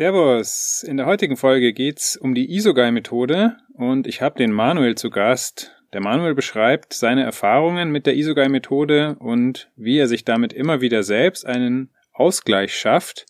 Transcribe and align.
Servus. 0.00 0.82
In 0.82 0.96
der 0.96 1.04
heutigen 1.04 1.36
Folge 1.36 1.74
geht's 1.74 2.16
um 2.16 2.34
die 2.34 2.54
Isogai-Methode 2.56 3.58
und 3.74 4.06
ich 4.06 4.22
habe 4.22 4.38
den 4.38 4.50
Manuel 4.50 4.94
zu 4.94 5.10
Gast. 5.10 5.76
Der 5.92 6.00
Manuel 6.00 6.34
beschreibt 6.34 6.94
seine 6.94 7.22
Erfahrungen 7.22 7.92
mit 7.92 8.06
der 8.06 8.16
Isogai-Methode 8.16 9.16
und 9.18 9.70
wie 9.76 9.98
er 9.98 10.08
sich 10.08 10.24
damit 10.24 10.54
immer 10.54 10.80
wieder 10.80 11.02
selbst 11.02 11.44
einen 11.44 11.90
Ausgleich 12.14 12.74
schafft 12.74 13.26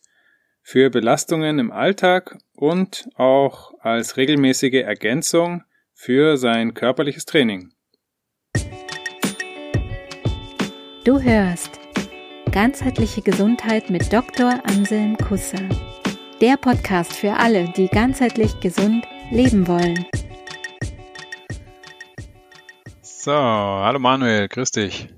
für 0.62 0.90
Belastungen 0.90 1.58
im 1.58 1.72
Alltag 1.72 2.38
und 2.54 3.08
auch 3.16 3.72
als 3.80 4.16
regelmäßige 4.16 4.84
Ergänzung 4.84 5.64
für 5.92 6.36
sein 6.36 6.72
körperliches 6.72 7.24
Training. 7.24 7.72
Du 11.02 11.20
hörst 11.20 11.80
ganzheitliche 12.52 13.22
Gesundheit 13.22 13.90
mit 13.90 14.12
Dr. 14.12 14.62
Anselm 14.64 15.16
Kusser. 15.16 15.68
Der 16.40 16.56
Podcast 16.56 17.12
für 17.12 17.34
alle, 17.34 17.68
die 17.76 17.88
ganzheitlich 17.88 18.60
gesund 18.60 19.06
leben 19.30 19.68
wollen. 19.68 20.06
So, 23.02 23.30
hallo 23.30 23.98
Manuel, 23.98 24.48
grüß 24.48 24.70
dich. 24.70 25.08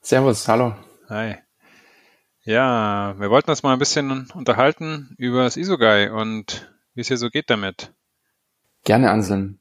Servus, 0.00 0.48
hallo. 0.48 0.74
Hi. 1.08 1.36
Ja, 2.42 3.14
wir 3.16 3.30
wollten 3.30 3.50
uns 3.50 3.62
mal 3.62 3.74
ein 3.74 3.78
bisschen 3.78 4.26
unterhalten 4.34 5.14
über 5.18 5.44
das 5.44 5.56
Isogai 5.56 6.10
und 6.10 6.68
wie 6.94 7.02
es 7.02 7.06
hier 7.06 7.16
so 7.16 7.30
geht 7.30 7.48
damit. 7.48 7.94
Gerne, 8.82 9.12
Anselm. 9.12 9.60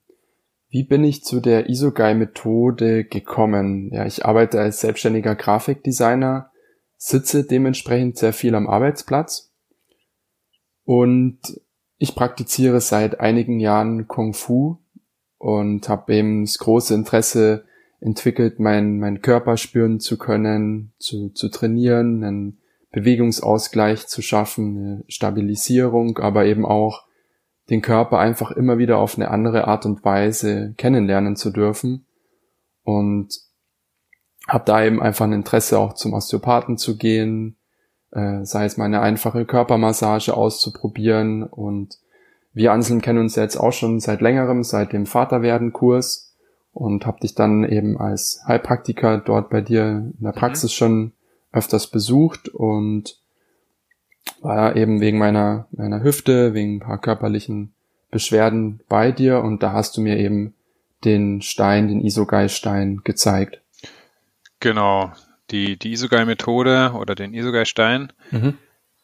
Wie 0.69 0.83
bin 0.83 1.03
ich 1.03 1.23
zu 1.23 1.39
der 1.39 1.69
Isogai-Methode 1.69 3.03
gekommen? 3.03 3.91
Ja, 3.93 4.07
ich 4.07 4.25
arbeite 4.25 4.59
als 4.59 4.79
selbstständiger 4.79 5.35
Grafikdesigner, 5.35 6.49
sitze 6.97 7.45
dementsprechend 7.45 8.17
sehr 8.17 8.33
viel 8.33 8.55
am 8.55 8.67
Arbeitsplatz 8.67 9.50
und 10.85 11.39
ich 11.97 12.15
praktiziere 12.15 12.81
seit 12.81 13.19
einigen 13.19 13.59
Jahren 13.59 14.07
Kung 14.07 14.33
Fu 14.33 14.77
und 15.37 15.87
habe 15.87 16.13
eben 16.13 16.45
das 16.45 16.57
große 16.57 16.93
Interesse 16.93 17.65
entwickelt, 17.99 18.59
meinen 18.59 18.99
mein 18.99 19.21
Körper 19.21 19.57
spüren 19.57 19.99
zu 19.99 20.17
können, 20.17 20.93
zu, 20.97 21.29
zu 21.29 21.49
trainieren, 21.49 22.23
einen 22.23 22.57
Bewegungsausgleich 22.91 24.07
zu 24.07 24.21
schaffen, 24.21 24.77
eine 24.77 25.03
Stabilisierung, 25.07 26.17
aber 26.17 26.45
eben 26.45 26.65
auch 26.65 27.05
den 27.69 27.81
Körper 27.81 28.19
einfach 28.19 28.51
immer 28.51 28.77
wieder 28.79 28.97
auf 28.97 29.15
eine 29.15 29.29
andere 29.29 29.67
Art 29.67 29.85
und 29.85 30.03
Weise 30.03 30.73
kennenlernen 30.77 31.35
zu 31.35 31.51
dürfen. 31.51 32.05
Und 32.83 33.39
habe 34.47 34.65
da 34.65 34.83
eben 34.83 35.01
einfach 35.01 35.25
ein 35.25 35.33
Interesse 35.33 35.79
auch 35.79 35.93
zum 35.93 36.13
Osteopathen 36.13 36.77
zu 36.77 36.97
gehen, 36.97 37.55
äh, 38.11 38.43
sei 38.43 38.65
es 38.65 38.77
mal 38.77 38.85
eine 38.85 39.01
einfache 39.01 39.45
Körpermassage 39.45 40.35
auszuprobieren. 40.35 41.43
Und 41.43 41.97
wir 42.53 42.71
Anselm 42.71 43.01
kennen 43.01 43.19
uns 43.19 43.35
jetzt 43.35 43.57
auch 43.57 43.73
schon 43.73 43.99
seit 43.99 44.21
längerem, 44.21 44.63
seit 44.63 44.93
dem 44.93 45.05
Vaterwerden-Kurs 45.05 46.35
und 46.73 47.05
habe 47.05 47.19
dich 47.19 47.35
dann 47.35 47.63
eben 47.63 47.99
als 47.99 48.41
Heilpraktiker 48.47 49.17
dort 49.17 49.49
bei 49.49 49.61
dir 49.61 50.11
in 50.17 50.23
der 50.23 50.31
mhm. 50.33 50.37
Praxis 50.37 50.71
mhm. 50.71 50.75
schon 50.75 51.11
öfters 51.51 51.87
besucht 51.87 52.47
und 52.49 53.17
war 54.41 54.75
eben 54.75 55.01
wegen 55.01 55.17
meiner, 55.17 55.67
meiner 55.71 56.03
Hüfte, 56.03 56.53
wegen 56.53 56.77
ein 56.77 56.79
paar 56.79 56.99
körperlichen 56.99 57.73
Beschwerden 58.09 58.81
bei 58.87 59.11
dir 59.11 59.41
und 59.41 59.63
da 59.63 59.73
hast 59.73 59.97
du 59.97 60.01
mir 60.01 60.17
eben 60.17 60.53
den 61.03 61.41
Stein, 61.41 61.87
den 61.87 62.01
Isogai-Stein 62.01 63.01
gezeigt. 63.03 63.61
Genau, 64.59 65.11
die, 65.51 65.77
die 65.77 65.91
Isogai-Methode 65.91 66.93
oder 66.95 67.15
den 67.15 67.33
Isogai-Stein. 67.33 68.11
Mhm. 68.31 68.57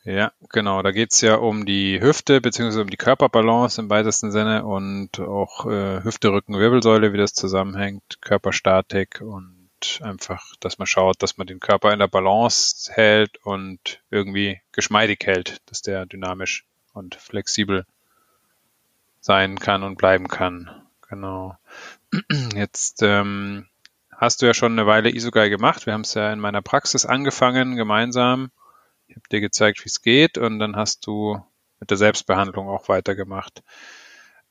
Ja, 0.03 0.31
genau. 0.49 0.81
Da 0.83 0.91
geht's 0.91 1.19
ja 1.19 1.35
um 1.35 1.65
die 1.65 1.99
Hüfte 1.99 2.39
beziehungsweise 2.39 2.81
um 2.81 2.89
die 2.89 2.97
Körperbalance 2.97 3.81
im 3.81 3.89
weitesten 3.89 4.31
Sinne 4.31 4.63
und 4.65 5.19
auch 5.19 5.65
äh, 5.65 6.01
Hüfte, 6.01 6.31
Rücken, 6.31 6.57
Wirbelsäule, 6.57 7.11
wie 7.11 7.17
das 7.17 7.33
zusammenhängt, 7.33 8.21
Körperstatik 8.21 9.21
und 9.21 9.99
einfach, 10.01 10.55
dass 10.59 10.77
man 10.77 10.87
schaut, 10.87 11.21
dass 11.21 11.37
man 11.37 11.45
den 11.45 11.59
Körper 11.59 11.91
in 11.91 11.99
der 11.99 12.07
Balance 12.07 12.91
hält 12.93 13.37
und 13.43 14.01
irgendwie 14.09 14.61
geschmeidig 14.71 15.19
hält, 15.25 15.61
dass 15.65 15.81
der 15.81 16.05
dynamisch 16.05 16.65
und 16.93 17.15
flexibel 17.15 17.85
sein 19.19 19.59
kann 19.59 19.83
und 19.83 19.97
bleiben 19.97 20.29
kann. 20.29 20.71
Genau. 21.09 21.57
Jetzt 22.55 23.01
ähm, 23.03 23.67
hast 24.17 24.41
du 24.41 24.47
ja 24.47 24.53
schon 24.53 24.73
eine 24.73 24.87
Weile 24.87 25.13
Isogai 25.13 25.49
gemacht. 25.49 25.85
Wir 25.85 25.93
haben 25.93 26.01
es 26.01 26.15
ja 26.15 26.33
in 26.33 26.39
meiner 26.39 26.61
Praxis 26.61 27.05
angefangen, 27.05 27.75
gemeinsam. 27.75 28.51
Ich 29.07 29.15
habe 29.15 29.27
dir 29.31 29.39
gezeigt, 29.39 29.85
wie 29.85 29.89
es 29.89 30.01
geht 30.01 30.37
und 30.37 30.59
dann 30.59 30.75
hast 30.75 31.07
du 31.07 31.41
mit 31.79 31.91
der 31.91 31.97
Selbstbehandlung 31.97 32.67
auch 32.67 32.89
weitergemacht. 32.89 33.63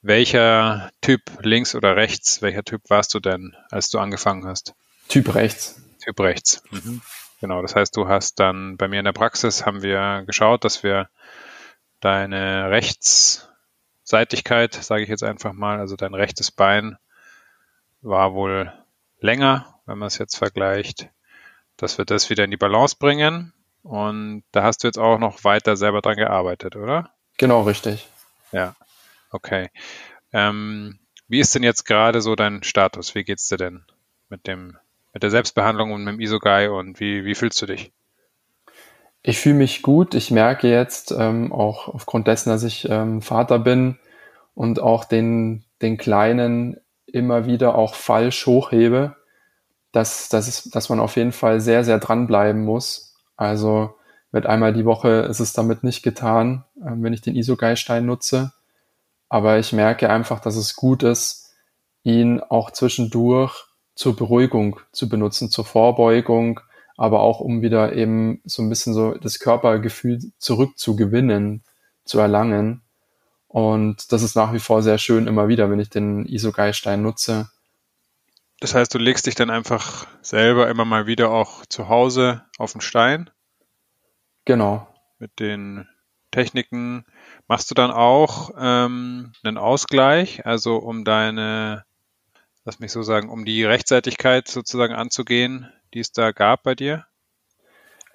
Welcher 0.00 0.90
Typ, 1.00 1.20
links 1.42 1.74
oder 1.74 1.96
rechts, 1.96 2.40
welcher 2.40 2.62
Typ 2.62 2.82
warst 2.88 3.12
du 3.12 3.20
denn, 3.20 3.56
als 3.70 3.90
du 3.90 3.98
angefangen 3.98 4.46
hast? 4.46 4.74
Typ 5.08 5.34
rechts. 5.34 5.82
Typ 6.02 6.20
rechts. 6.20 6.62
Mhm. 6.70 7.02
Genau, 7.40 7.60
das 7.60 7.74
heißt, 7.74 7.96
du 7.96 8.06
hast 8.08 8.38
dann 8.38 8.76
bei 8.76 8.86
mir 8.88 9.00
in 9.00 9.04
der 9.04 9.12
Praxis 9.12 9.66
haben 9.66 9.82
wir 9.82 10.22
geschaut, 10.26 10.64
dass 10.64 10.84
wir 10.84 11.08
deine 12.00 12.70
Rechtsseitigkeit, 12.70 14.74
sage 14.74 15.02
ich 15.02 15.08
jetzt 15.08 15.24
einfach 15.24 15.52
mal, 15.52 15.80
also 15.80 15.96
dein 15.96 16.14
rechtes 16.14 16.52
Bein 16.52 16.96
war 18.00 18.32
wohl 18.32 18.72
länger, 19.20 19.80
wenn 19.86 19.98
man 19.98 20.08
es 20.08 20.18
jetzt 20.18 20.36
vergleicht, 20.36 21.08
dass 21.76 21.98
wir 21.98 22.04
das 22.04 22.30
wieder 22.30 22.44
in 22.44 22.50
die 22.50 22.56
Balance 22.56 22.96
bringen. 22.98 23.52
Und 23.82 24.42
da 24.52 24.62
hast 24.62 24.82
du 24.82 24.88
jetzt 24.88 24.98
auch 24.98 25.18
noch 25.18 25.44
weiter 25.44 25.76
selber 25.76 26.00
dran 26.00 26.16
gearbeitet, 26.16 26.76
oder? 26.76 27.10
Genau, 27.38 27.62
richtig. 27.62 28.08
Ja, 28.52 28.74
okay. 29.30 29.70
Ähm, 30.32 30.98
wie 31.28 31.40
ist 31.40 31.54
denn 31.54 31.62
jetzt 31.62 31.84
gerade 31.84 32.20
so 32.20 32.34
dein 32.34 32.62
Status? 32.62 33.14
Wie 33.14 33.24
geht's 33.24 33.48
dir 33.48 33.56
denn 33.58 33.84
mit 34.28 34.46
dem, 34.46 34.76
mit 35.12 35.22
der 35.22 35.30
Selbstbehandlung 35.30 35.92
und 35.92 36.04
mit 36.04 36.14
dem 36.14 36.20
Isogai 36.20 36.70
und 36.70 37.00
wie, 37.00 37.24
wie 37.24 37.34
fühlst 37.34 37.60
du 37.62 37.66
dich? 37.66 37.92
Ich 39.22 39.40
fühle 39.40 39.56
mich 39.56 39.82
gut. 39.82 40.14
Ich 40.14 40.30
merke 40.30 40.68
jetzt 40.68 41.10
ähm, 41.10 41.52
auch 41.52 41.88
aufgrund 41.88 42.28
dessen, 42.28 42.50
dass 42.50 42.62
ich 42.62 42.88
ähm, 42.88 43.22
Vater 43.22 43.58
bin 43.58 43.98
und 44.54 44.80
auch 44.80 45.04
den, 45.04 45.64
den 45.82 45.96
Kleinen 45.96 46.80
immer 47.16 47.46
wieder 47.46 47.74
auch 47.74 47.94
falsch 47.94 48.46
hochhebe, 48.46 49.16
dass, 49.92 50.28
dass, 50.28 50.46
es, 50.46 50.64
dass 50.64 50.88
man 50.90 51.00
auf 51.00 51.16
jeden 51.16 51.32
Fall 51.32 51.60
sehr, 51.60 51.82
sehr 51.82 51.98
dranbleiben 51.98 52.62
muss. 52.64 53.16
Also 53.36 53.96
mit 54.30 54.46
einmal 54.46 54.74
die 54.74 54.84
Woche 54.84 55.08
ist 55.30 55.40
es 55.40 55.54
damit 55.54 55.82
nicht 55.82 56.02
getan, 56.02 56.64
äh, 56.80 56.90
wenn 56.90 57.14
ich 57.14 57.22
den 57.22 57.34
Isogai-Stein 57.34 58.04
nutze. 58.04 58.52
Aber 59.28 59.58
ich 59.58 59.72
merke 59.72 60.10
einfach, 60.10 60.40
dass 60.40 60.56
es 60.56 60.76
gut 60.76 61.02
ist, 61.02 61.54
ihn 62.02 62.40
auch 62.40 62.70
zwischendurch 62.70 63.64
zur 63.94 64.14
Beruhigung 64.14 64.78
zu 64.92 65.08
benutzen, 65.08 65.50
zur 65.50 65.64
Vorbeugung, 65.64 66.60
aber 66.96 67.20
auch 67.20 67.40
um 67.40 67.62
wieder 67.62 67.94
eben 67.94 68.40
so 68.44 68.62
ein 68.62 68.68
bisschen 68.68 68.94
so 68.94 69.14
das 69.14 69.38
Körpergefühl 69.38 70.20
zurückzugewinnen, 70.38 71.64
zu 72.04 72.20
erlangen. 72.20 72.82
Und 73.56 74.12
das 74.12 74.22
ist 74.22 74.36
nach 74.36 74.52
wie 74.52 74.58
vor 74.58 74.82
sehr 74.82 74.98
schön 74.98 75.26
immer 75.26 75.48
wieder, 75.48 75.70
wenn 75.70 75.78
ich 75.78 75.88
den 75.88 76.26
Isogai-Stein 76.26 77.00
nutze. 77.00 77.48
Das 78.60 78.74
heißt, 78.74 78.92
du 78.92 78.98
legst 78.98 79.24
dich 79.24 79.34
dann 79.34 79.48
einfach 79.48 80.06
selber 80.20 80.68
immer 80.68 80.84
mal 80.84 81.06
wieder 81.06 81.30
auch 81.30 81.64
zu 81.64 81.88
Hause 81.88 82.44
auf 82.58 82.72
den 82.72 82.82
Stein? 82.82 83.30
Genau. 84.44 84.86
Mit 85.18 85.40
den 85.40 85.88
Techniken. 86.32 87.06
Machst 87.48 87.70
du 87.70 87.74
dann 87.74 87.90
auch 87.90 88.50
ähm, 88.58 89.32
einen 89.42 89.56
Ausgleich, 89.56 90.44
also 90.44 90.76
um 90.76 91.06
deine, 91.06 91.86
lass 92.66 92.78
mich 92.78 92.92
so 92.92 93.02
sagen, 93.02 93.30
um 93.30 93.46
die 93.46 93.64
Rechtzeitigkeit 93.64 94.48
sozusagen 94.48 94.92
anzugehen, 94.92 95.72
die 95.94 96.00
es 96.00 96.12
da 96.12 96.32
gab 96.32 96.62
bei 96.62 96.74
dir? 96.74 97.06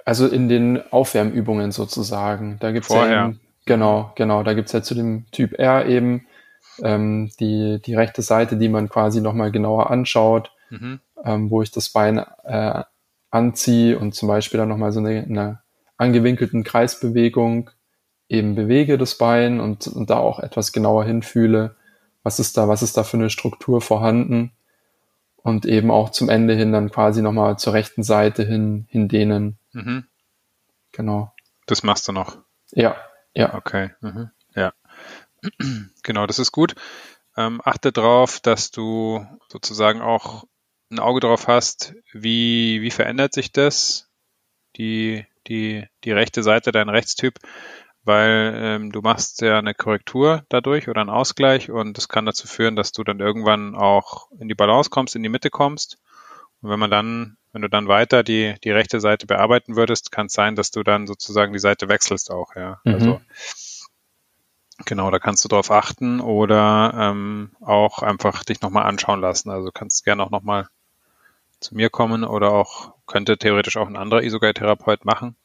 Also 0.05 0.27
in 0.27 0.49
den 0.49 0.83
Aufwärmübungen 0.91 1.71
sozusagen. 1.71 2.59
Da 2.59 2.71
gibt 2.71 2.85
es 2.87 2.93
ja 2.93 3.33
Genau, 3.65 4.11
genau. 4.15 4.43
Da 4.43 4.53
gibt's 4.53 4.71
ja 4.71 4.81
zu 4.81 4.95
dem 4.95 5.25
Typ 5.31 5.57
R 5.57 5.85
eben 5.85 6.25
ähm, 6.81 7.31
die, 7.39 7.81
die 7.81 7.95
rechte 7.95 8.21
Seite, 8.21 8.57
die 8.57 8.69
man 8.69 8.89
quasi 8.89 9.21
nochmal 9.21 9.51
genauer 9.51 9.89
anschaut, 9.89 10.51
mhm. 10.69 10.99
ähm, 11.23 11.49
wo 11.49 11.61
ich 11.61 11.71
das 11.71 11.89
Bein 11.89 12.17
äh, 12.43 12.83
anziehe 13.29 13.97
und 13.97 14.13
zum 14.13 14.27
Beispiel 14.27 14.57
dann 14.57 14.69
nochmal 14.69 14.91
so 14.91 14.99
eine, 14.99 15.23
eine 15.23 15.59
angewinkelten 15.97 16.63
Kreisbewegung 16.63 17.69
eben 18.27 18.55
bewege 18.55 18.97
das 18.97 19.17
Bein 19.17 19.59
und, 19.59 19.87
und 19.87 20.09
da 20.09 20.17
auch 20.17 20.39
etwas 20.39 20.71
genauer 20.71 21.03
hinfühle, 21.03 21.75
was 22.23 22.39
ist 22.39 22.57
da, 22.57 22.67
was 22.67 22.81
ist 22.81 22.95
da 22.97 23.03
für 23.03 23.17
eine 23.17 23.29
Struktur 23.29 23.81
vorhanden 23.81 24.53
und 25.37 25.65
eben 25.65 25.91
auch 25.91 26.11
zum 26.11 26.29
Ende 26.29 26.53
hin 26.53 26.71
dann 26.71 26.91
quasi 26.91 27.21
nochmal 27.21 27.57
zur 27.57 27.73
rechten 27.73 28.03
Seite 28.03 28.43
hin, 28.43 28.85
hin 28.89 29.09
dehnen. 29.09 29.57
Mhm. 29.73 30.05
Genau. 30.93 31.33
Das 31.65 31.83
machst 31.83 32.07
du 32.07 32.13
noch. 32.13 32.37
Ja, 32.71 32.95
ja. 33.35 33.53
Okay. 33.53 33.91
Mhm. 34.01 34.31
Ja. 34.55 34.73
genau, 36.03 36.27
das 36.27 36.39
ist 36.39 36.51
gut. 36.51 36.75
Ähm, 37.37 37.61
achte 37.63 37.91
darauf, 37.91 38.39
dass 38.39 38.71
du 38.71 39.25
sozusagen 39.47 40.01
auch 40.01 40.45
ein 40.91 40.99
Auge 40.99 41.21
drauf 41.21 41.47
hast, 41.47 41.95
wie, 42.11 42.81
wie 42.81 42.91
verändert 42.91 43.33
sich 43.33 43.51
das, 43.51 44.09
die, 44.75 45.25
die, 45.47 45.85
die 46.03 46.11
rechte 46.11 46.43
Seite, 46.43 46.71
dein 46.71 46.89
Rechtstyp, 46.89 47.39
weil 48.03 48.53
ähm, 48.57 48.91
du 48.91 49.01
machst 49.01 49.41
ja 49.41 49.59
eine 49.59 49.73
Korrektur 49.73 50.43
dadurch 50.49 50.89
oder 50.89 51.01
einen 51.01 51.09
Ausgleich 51.09 51.71
und 51.71 51.97
das 51.97 52.09
kann 52.09 52.25
dazu 52.25 52.47
führen, 52.47 52.75
dass 52.75 52.91
du 52.91 53.03
dann 53.03 53.19
irgendwann 53.19 53.75
auch 53.75 54.29
in 54.39 54.49
die 54.49 54.55
Balance 54.55 54.89
kommst, 54.89 55.15
in 55.15 55.23
die 55.23 55.29
Mitte 55.29 55.49
kommst. 55.49 55.97
Und 56.61 56.69
wenn 56.69 56.79
man 56.79 56.91
dann, 56.91 57.37
wenn 57.51 57.61
du 57.61 57.69
dann 57.69 57.87
weiter 57.87 58.23
die, 58.23 58.55
die 58.63 58.71
rechte 58.71 58.99
Seite 58.99 59.27
bearbeiten 59.27 59.75
würdest, 59.75 60.11
kann 60.11 60.27
es 60.27 60.33
sein, 60.33 60.55
dass 60.55 60.71
du 60.71 60.83
dann 60.83 61.07
sozusagen 61.07 61.53
die 61.53 61.59
Seite 61.59 61.89
wechselst 61.89 62.31
auch, 62.31 62.55
ja. 62.55 62.79
Mhm. 62.83 62.93
Also 62.93 63.21
genau, 64.85 65.11
da 65.11 65.19
kannst 65.19 65.43
du 65.43 65.47
drauf 65.49 65.71
achten 65.71 66.19
oder 66.19 66.93
ähm, 66.95 67.51
auch 67.61 67.99
einfach 67.99 68.43
dich 68.43 68.61
nochmal 68.61 68.85
anschauen 68.85 69.21
lassen. 69.21 69.49
Also 69.49 69.67
du 69.67 69.71
kannst 69.71 70.03
gerne 70.05 70.23
auch 70.23 70.31
nochmal 70.31 70.67
zu 71.59 71.75
mir 71.75 71.89
kommen 71.89 72.23
oder 72.23 72.51
auch 72.51 72.93
könnte 73.05 73.37
theoretisch 73.37 73.77
auch 73.77 73.87
ein 73.87 73.97
anderer 73.97 74.23
Isogai-Therapeut 74.23 75.05
machen 75.05 75.35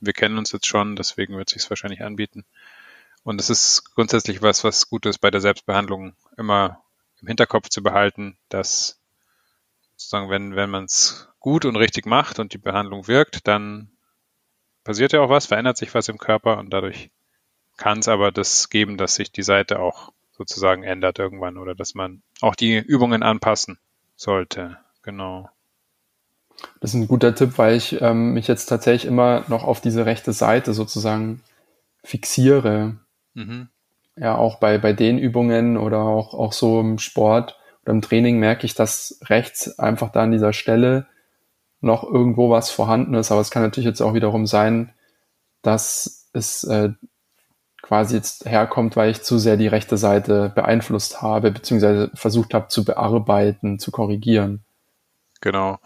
wir 0.00 0.12
kennen 0.12 0.38
uns 0.38 0.52
jetzt 0.52 0.66
schon, 0.66 0.96
deswegen 0.96 1.36
wird 1.36 1.48
es 1.48 1.60
sich 1.60 1.70
wahrscheinlich 1.70 2.02
anbieten. 2.02 2.44
Und 3.24 3.40
es 3.40 3.50
ist 3.50 3.94
grundsätzlich 3.94 4.42
was, 4.42 4.64
was 4.64 4.88
gut 4.88 5.06
ist 5.06 5.18
bei 5.18 5.30
der 5.30 5.40
Selbstbehandlung, 5.40 6.14
immer 6.36 6.82
im 7.20 7.28
Hinterkopf 7.28 7.68
zu 7.68 7.82
behalten, 7.82 8.38
dass 8.48 8.97
sozusagen, 9.98 10.30
wenn, 10.30 10.54
wenn 10.56 10.70
man 10.70 10.84
es 10.84 11.28
gut 11.40 11.64
und 11.64 11.76
richtig 11.76 12.06
macht 12.06 12.38
und 12.38 12.54
die 12.54 12.58
Behandlung 12.58 13.08
wirkt, 13.08 13.46
dann 13.48 13.90
passiert 14.84 15.12
ja 15.12 15.20
auch 15.20 15.28
was, 15.28 15.46
verändert 15.46 15.76
sich 15.76 15.92
was 15.94 16.08
im 16.08 16.18
Körper 16.18 16.58
und 16.58 16.70
dadurch 16.72 17.10
kann 17.76 17.98
es 17.98 18.08
aber 18.08 18.32
das 18.32 18.70
geben, 18.70 18.96
dass 18.96 19.16
sich 19.16 19.32
die 19.32 19.42
Seite 19.42 19.80
auch 19.80 20.12
sozusagen 20.32 20.84
ändert 20.84 21.18
irgendwann 21.18 21.58
oder 21.58 21.74
dass 21.74 21.94
man 21.94 22.22
auch 22.40 22.54
die 22.54 22.78
Übungen 22.78 23.22
anpassen 23.22 23.78
sollte. 24.16 24.78
Genau. 25.02 25.50
Das 26.80 26.90
ist 26.90 27.00
ein 27.00 27.08
guter 27.08 27.34
Tipp, 27.34 27.58
weil 27.58 27.76
ich 27.76 28.00
ähm, 28.00 28.34
mich 28.34 28.48
jetzt 28.48 28.66
tatsächlich 28.66 29.04
immer 29.04 29.44
noch 29.48 29.64
auf 29.64 29.80
diese 29.80 30.06
rechte 30.06 30.32
Seite 30.32 30.74
sozusagen 30.74 31.42
fixiere. 32.04 32.96
Mhm. 33.34 33.68
Ja, 34.16 34.36
auch 34.36 34.58
bei, 34.58 34.78
bei 34.78 34.92
den 34.92 35.18
Übungen 35.18 35.76
oder 35.76 36.00
auch, 36.00 36.34
auch 36.34 36.52
so 36.52 36.80
im 36.80 36.98
Sport 36.98 37.57
oder 37.88 37.94
im 37.94 38.02
Training 38.02 38.38
merke 38.38 38.66
ich, 38.66 38.74
dass 38.74 39.18
rechts 39.24 39.78
einfach 39.78 40.10
da 40.10 40.20
an 40.20 40.30
dieser 40.30 40.52
Stelle 40.52 41.06
noch 41.80 42.04
irgendwo 42.04 42.50
was 42.50 42.70
vorhanden 42.70 43.14
ist. 43.14 43.32
Aber 43.32 43.40
es 43.40 43.50
kann 43.50 43.62
natürlich 43.62 43.86
jetzt 43.86 44.02
auch 44.02 44.12
wiederum 44.12 44.46
sein, 44.46 44.92
dass 45.62 46.28
es 46.34 46.64
äh, 46.64 46.90
quasi 47.80 48.16
jetzt 48.16 48.44
herkommt, 48.44 48.94
weil 48.94 49.10
ich 49.10 49.22
zu 49.22 49.38
sehr 49.38 49.56
die 49.56 49.68
rechte 49.68 49.96
Seite 49.96 50.52
beeinflusst 50.54 51.22
habe, 51.22 51.50
beziehungsweise 51.50 52.10
versucht 52.12 52.52
habe 52.52 52.68
zu 52.68 52.84
bearbeiten, 52.84 53.78
zu 53.78 53.90
korrigieren. 53.90 54.64
Genau. 55.40 55.78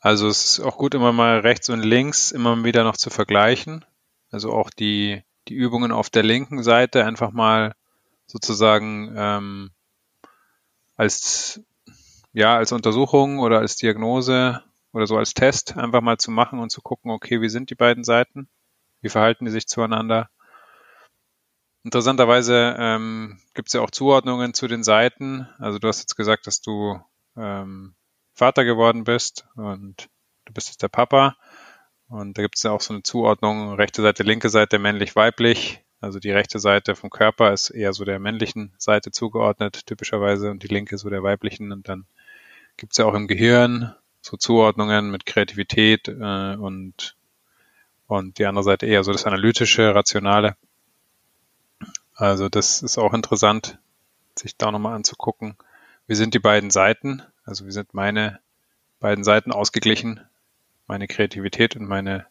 Also 0.00 0.28
es 0.28 0.58
ist 0.58 0.60
auch 0.60 0.78
gut, 0.78 0.94
immer 0.94 1.12
mal 1.12 1.40
rechts 1.40 1.68
und 1.68 1.82
links 1.82 2.30
immer 2.30 2.64
wieder 2.64 2.82
noch 2.82 2.96
zu 2.96 3.10
vergleichen. 3.10 3.84
Also 4.30 4.52
auch 4.52 4.70
die, 4.70 5.22
die 5.48 5.54
Übungen 5.54 5.92
auf 5.92 6.08
der 6.08 6.22
linken 6.22 6.62
Seite 6.62 7.04
einfach 7.04 7.30
mal 7.30 7.74
sozusagen 8.26 9.12
ähm, 9.14 9.70
als 11.02 11.60
ja 12.32 12.56
als 12.56 12.70
Untersuchung 12.70 13.40
oder 13.40 13.58
als 13.58 13.76
Diagnose 13.76 14.62
oder 14.92 15.06
so 15.06 15.16
als 15.16 15.34
Test 15.34 15.76
einfach 15.76 16.00
mal 16.00 16.16
zu 16.16 16.30
machen 16.30 16.60
und 16.60 16.70
zu 16.70 16.80
gucken, 16.80 17.10
okay, 17.10 17.40
wie 17.40 17.48
sind 17.48 17.70
die 17.70 17.74
beiden 17.74 18.04
Seiten, 18.04 18.48
wie 19.00 19.08
verhalten 19.08 19.44
die 19.44 19.50
sich 19.50 19.66
zueinander. 19.66 20.30
Interessanterweise 21.84 22.76
ähm, 22.78 23.40
gibt 23.54 23.68
es 23.68 23.72
ja 23.72 23.80
auch 23.80 23.90
Zuordnungen 23.90 24.54
zu 24.54 24.68
den 24.68 24.84
Seiten. 24.84 25.48
Also 25.58 25.80
du 25.80 25.88
hast 25.88 25.98
jetzt 25.98 26.14
gesagt, 26.14 26.46
dass 26.46 26.60
du 26.60 27.00
ähm, 27.36 27.96
Vater 28.34 28.64
geworden 28.64 29.02
bist 29.02 29.48
und 29.56 30.08
du 30.44 30.52
bist 30.52 30.68
jetzt 30.68 30.82
der 30.82 30.88
Papa. 30.88 31.36
Und 32.06 32.38
da 32.38 32.42
gibt 32.42 32.56
es 32.56 32.62
ja 32.62 32.70
auch 32.70 32.80
so 32.80 32.94
eine 32.94 33.02
Zuordnung, 33.02 33.74
rechte 33.74 34.02
Seite, 34.02 34.22
linke 34.22 34.50
Seite, 34.50 34.78
männlich, 34.78 35.16
weiblich. 35.16 35.81
Also 36.02 36.18
die 36.18 36.32
rechte 36.32 36.58
Seite 36.58 36.96
vom 36.96 37.10
Körper 37.10 37.52
ist 37.52 37.70
eher 37.70 37.92
so 37.92 38.04
der 38.04 38.18
männlichen 38.18 38.72
Seite 38.76 39.12
zugeordnet, 39.12 39.86
typischerweise, 39.86 40.50
und 40.50 40.64
die 40.64 40.66
linke 40.66 40.98
so 40.98 41.08
der 41.08 41.22
weiblichen. 41.22 41.70
Und 41.70 41.88
dann 41.88 42.06
gibt 42.76 42.92
es 42.92 42.98
ja 42.98 43.04
auch 43.04 43.14
im 43.14 43.28
Gehirn 43.28 43.94
so 44.20 44.36
Zuordnungen 44.36 45.12
mit 45.12 45.26
Kreativität 45.26 46.08
äh, 46.08 46.56
und, 46.56 47.16
und 48.08 48.38
die 48.38 48.46
andere 48.46 48.64
Seite 48.64 48.86
eher 48.86 49.04
so 49.04 49.12
das 49.12 49.26
analytische, 49.26 49.94
rationale. 49.94 50.56
Also 52.16 52.48
das 52.48 52.82
ist 52.82 52.98
auch 52.98 53.14
interessant, 53.14 53.78
sich 54.36 54.56
da 54.56 54.72
nochmal 54.72 54.96
anzugucken. 54.96 55.56
Wie 56.08 56.16
sind 56.16 56.34
die 56.34 56.40
beiden 56.40 56.70
Seiten? 56.70 57.22
Also 57.44 57.64
wie 57.64 57.72
sind 57.72 57.94
meine 57.94 58.40
beiden 58.98 59.22
Seiten 59.22 59.52
ausgeglichen? 59.52 60.20
Meine 60.88 61.06
Kreativität 61.06 61.76
und 61.76 61.86
meine, 61.86 62.26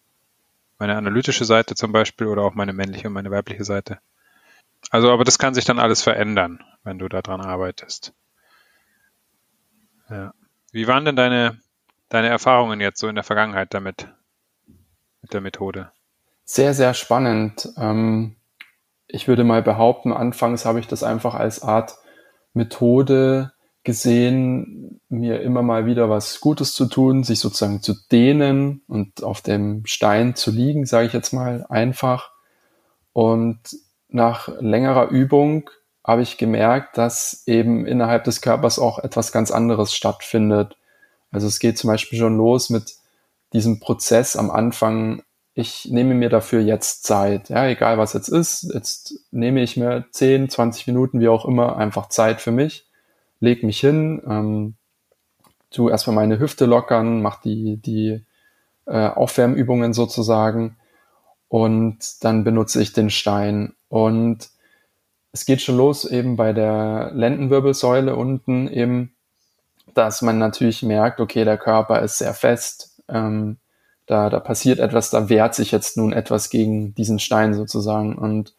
meine 0.81 0.97
analytische 0.97 1.45
Seite 1.45 1.75
zum 1.75 1.91
Beispiel 1.91 2.25
oder 2.25 2.41
auch 2.41 2.55
meine 2.55 2.73
männliche 2.73 3.07
und 3.07 3.13
meine 3.13 3.29
weibliche 3.29 3.63
Seite. 3.63 3.99
Also, 4.89 5.11
aber 5.11 5.23
das 5.23 5.37
kann 5.37 5.53
sich 5.53 5.63
dann 5.63 5.77
alles 5.77 6.01
verändern, 6.01 6.63
wenn 6.83 6.97
du 6.97 7.07
daran 7.07 7.39
arbeitest. 7.39 8.13
Ja. 10.09 10.33
Wie 10.71 10.87
waren 10.87 11.05
denn 11.05 11.15
deine, 11.15 11.59
deine 12.09 12.29
Erfahrungen 12.29 12.81
jetzt 12.81 12.99
so 12.99 13.07
in 13.07 13.13
der 13.13 13.23
Vergangenheit 13.23 13.75
damit, 13.75 14.07
mit 15.21 15.33
der 15.33 15.41
Methode? 15.41 15.91
Sehr, 16.45 16.73
sehr 16.73 16.95
spannend. 16.95 17.69
Ähm, 17.77 18.37
ich 19.05 19.27
würde 19.27 19.43
mal 19.43 19.61
behaupten, 19.61 20.11
anfangs 20.11 20.65
habe 20.65 20.79
ich 20.79 20.87
das 20.87 21.03
einfach 21.03 21.35
als 21.35 21.61
Art 21.61 21.93
Methode 22.53 23.53
gesehen, 23.83 25.01
mir 25.09 25.41
immer 25.41 25.63
mal 25.63 25.85
wieder 25.85 26.09
was 26.09 26.39
Gutes 26.39 26.73
zu 26.73 26.85
tun, 26.85 27.23
sich 27.23 27.39
sozusagen 27.39 27.81
zu 27.81 27.95
dehnen 28.11 28.81
und 28.87 29.23
auf 29.23 29.41
dem 29.41 29.85
Stein 29.85 30.35
zu 30.35 30.51
liegen, 30.51 30.85
sage 30.85 31.07
ich 31.07 31.13
jetzt 31.13 31.33
mal 31.33 31.65
einfach. 31.69 32.31
Und 33.13 33.59
nach 34.09 34.49
längerer 34.59 35.09
Übung 35.09 35.69
habe 36.05 36.21
ich 36.21 36.37
gemerkt, 36.37 36.97
dass 36.97 37.43
eben 37.47 37.85
innerhalb 37.85 38.23
des 38.23 38.41
Körpers 38.41 38.77
auch 38.77 38.99
etwas 38.99 39.31
ganz 39.31 39.51
anderes 39.51 39.93
stattfindet. 39.93 40.77
Also 41.31 41.47
es 41.47 41.59
geht 41.59 41.77
zum 41.77 41.89
Beispiel 41.89 42.19
schon 42.19 42.37
los 42.37 42.69
mit 42.69 42.95
diesem 43.53 43.79
Prozess 43.79 44.35
am 44.35 44.51
Anfang. 44.51 45.23
Ich 45.53 45.85
nehme 45.89 46.13
mir 46.13 46.29
dafür 46.29 46.61
jetzt 46.61 47.03
Zeit. 47.03 47.49
Ja, 47.49 47.67
egal 47.67 47.97
was 47.97 48.13
jetzt 48.13 48.29
ist. 48.29 48.71
Jetzt 48.73 49.15
nehme 49.31 49.61
ich 49.61 49.75
mir 49.75 50.05
10, 50.11 50.49
20 50.49 50.87
Minuten, 50.87 51.19
wie 51.19 51.29
auch 51.29 51.45
immer, 51.45 51.77
einfach 51.77 52.09
Zeit 52.09 52.41
für 52.41 52.51
mich 52.51 52.90
leg 53.41 53.63
mich 53.63 53.79
hin, 53.79 54.21
ähm, 54.25 54.75
tu 55.69 55.89
erstmal 55.89 56.15
meine 56.15 56.39
Hüfte 56.39 56.65
lockern, 56.65 57.21
mach 57.21 57.41
die, 57.41 57.77
die 57.77 58.23
äh, 58.85 59.07
Aufwärmübungen 59.07 59.93
sozusagen 59.93 60.77
und 61.49 62.23
dann 62.23 62.45
benutze 62.45 62.81
ich 62.81 62.93
den 62.93 63.09
Stein. 63.09 63.73
Und 63.89 64.49
es 65.33 65.45
geht 65.45 65.61
schon 65.61 65.77
los 65.77 66.05
eben 66.05 66.37
bei 66.37 66.53
der 66.53 67.11
Lendenwirbelsäule 67.13 68.15
unten 68.15 68.69
eben, 68.69 69.15
dass 69.93 70.21
man 70.21 70.37
natürlich 70.37 70.83
merkt, 70.83 71.19
okay, 71.19 71.43
der 71.43 71.57
Körper 71.57 72.01
ist 72.01 72.19
sehr 72.19 72.33
fest, 72.33 73.01
ähm, 73.09 73.57
da, 74.05 74.29
da 74.29 74.39
passiert 74.39 74.79
etwas, 74.79 75.09
da 75.09 75.29
wehrt 75.29 75.55
sich 75.55 75.71
jetzt 75.71 75.97
nun 75.97 76.13
etwas 76.13 76.49
gegen 76.49 76.93
diesen 76.95 77.19
Stein 77.19 77.53
sozusagen. 77.53 78.17
Und 78.17 78.55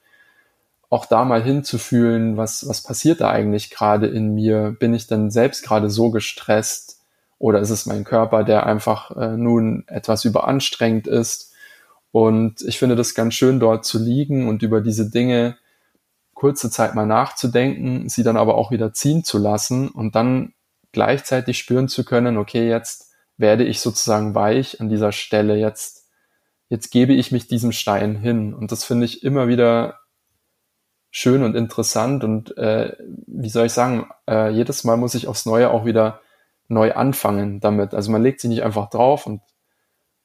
auch 0.92 1.06
da 1.06 1.24
mal 1.24 1.42
hinzufühlen, 1.42 2.36
was, 2.36 2.68
was 2.68 2.82
passiert 2.82 3.22
da 3.22 3.30
eigentlich 3.30 3.70
gerade 3.70 4.08
in 4.08 4.34
mir? 4.34 4.76
Bin 4.78 4.92
ich 4.92 5.06
denn 5.06 5.30
selbst 5.30 5.64
gerade 5.64 5.88
so 5.88 6.10
gestresst? 6.10 7.00
Oder 7.38 7.60
ist 7.60 7.70
es 7.70 7.86
mein 7.86 8.04
Körper, 8.04 8.44
der 8.44 8.66
einfach 8.66 9.10
äh, 9.16 9.38
nun 9.38 9.84
etwas 9.86 10.26
überanstrengend 10.26 11.06
ist? 11.06 11.54
Und 12.10 12.60
ich 12.60 12.78
finde 12.78 12.94
das 12.94 13.14
ganz 13.14 13.32
schön, 13.32 13.58
dort 13.58 13.86
zu 13.86 13.98
liegen 13.98 14.46
und 14.50 14.62
über 14.62 14.82
diese 14.82 15.08
Dinge 15.08 15.56
kurze 16.34 16.68
Zeit 16.68 16.94
mal 16.94 17.06
nachzudenken, 17.06 18.10
sie 18.10 18.22
dann 18.22 18.36
aber 18.36 18.56
auch 18.56 18.70
wieder 18.70 18.92
ziehen 18.92 19.24
zu 19.24 19.38
lassen 19.38 19.88
und 19.88 20.14
dann 20.14 20.52
gleichzeitig 20.92 21.56
spüren 21.56 21.88
zu 21.88 22.04
können, 22.04 22.36
okay, 22.36 22.68
jetzt 22.68 23.14
werde 23.38 23.64
ich 23.64 23.80
sozusagen 23.80 24.34
weich 24.34 24.78
an 24.78 24.90
dieser 24.90 25.12
Stelle, 25.12 25.56
jetzt, 25.56 26.10
jetzt 26.68 26.90
gebe 26.90 27.14
ich 27.14 27.32
mich 27.32 27.46
diesem 27.46 27.72
Stein 27.72 28.14
hin. 28.14 28.52
Und 28.52 28.72
das 28.72 28.84
finde 28.84 29.06
ich 29.06 29.22
immer 29.24 29.48
wieder 29.48 30.01
schön 31.12 31.42
und 31.44 31.54
interessant 31.54 32.24
und 32.24 32.56
äh, 32.56 32.96
wie 33.26 33.50
soll 33.50 33.66
ich 33.66 33.72
sagen, 33.72 34.08
äh, 34.28 34.50
jedes 34.50 34.82
Mal 34.82 34.96
muss 34.96 35.14
ich 35.14 35.28
aufs 35.28 35.46
Neue 35.46 35.70
auch 35.70 35.84
wieder 35.84 36.20
neu 36.68 36.94
anfangen 36.94 37.60
damit. 37.60 37.92
Also 37.92 38.10
man 38.10 38.22
legt 38.22 38.40
sich 38.40 38.48
nicht 38.48 38.64
einfach 38.64 38.88
drauf 38.88 39.26
und 39.26 39.42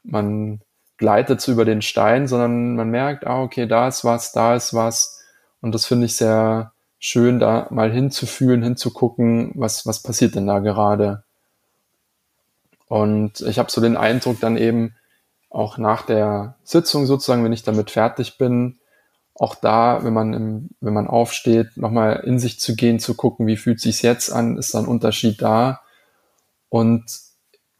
man 0.04 0.62
gleitet 0.98 1.42
so 1.42 1.52
über 1.52 1.66
den 1.66 1.82
Stein, 1.82 2.28
sondern 2.28 2.76
man 2.76 2.90
merkt, 2.90 3.28
ah, 3.28 3.44
okay, 3.44 3.68
da 3.68 3.90
ist 3.90 4.06
was, 4.06 4.32
da 4.32 4.56
ist 4.56 4.74
was. 4.74 5.26
Und 5.62 5.76
das 5.76 5.86
finde 5.86 6.06
ich 6.06 6.16
sehr 6.16 6.72
schön, 7.00 7.40
da 7.40 7.68
mal 7.70 7.92
hinzufühlen, 7.92 8.64
hinzugucken, 8.64 9.52
was, 9.56 9.86
was 9.86 10.02
passiert 10.02 10.36
denn 10.36 10.48
da 10.48 10.60
gerade. 10.60 11.24
Und 12.88 13.42
ich 13.42 13.60
habe 13.60 13.70
so 13.70 13.82
den 13.82 13.98
Eindruck 13.98 14.40
dann 14.40 14.56
eben 14.56 14.96
auch 15.50 15.78
nach 15.78 16.04
der 16.04 16.56
Sitzung 16.64 17.06
sozusagen, 17.06 17.44
wenn 17.44 17.52
ich 17.52 17.64
damit 17.64 17.92
fertig 17.92 18.38
bin, 18.38 18.80
auch 19.40 19.56
da, 19.56 20.04
wenn 20.04 20.14
man, 20.14 20.34
im, 20.34 20.70
wenn 20.82 20.94
man 20.94 21.08
aufsteht, 21.08 21.78
nochmal 21.78 22.24
in 22.26 22.40
sich 22.40 22.60
zu 22.60 22.76
gehen, 22.76 23.00
zu 23.00 23.16
gucken, 23.16 23.46
wie 23.48 23.58
fühlt 23.58 23.80
sich's 23.80 24.02
jetzt 24.02 24.32
an, 24.32 24.58
ist 24.58 24.74
da 24.74 24.80
ein 24.80 24.88
Unterschied 24.88 25.42
da. 25.42 25.82
Und 26.70 27.06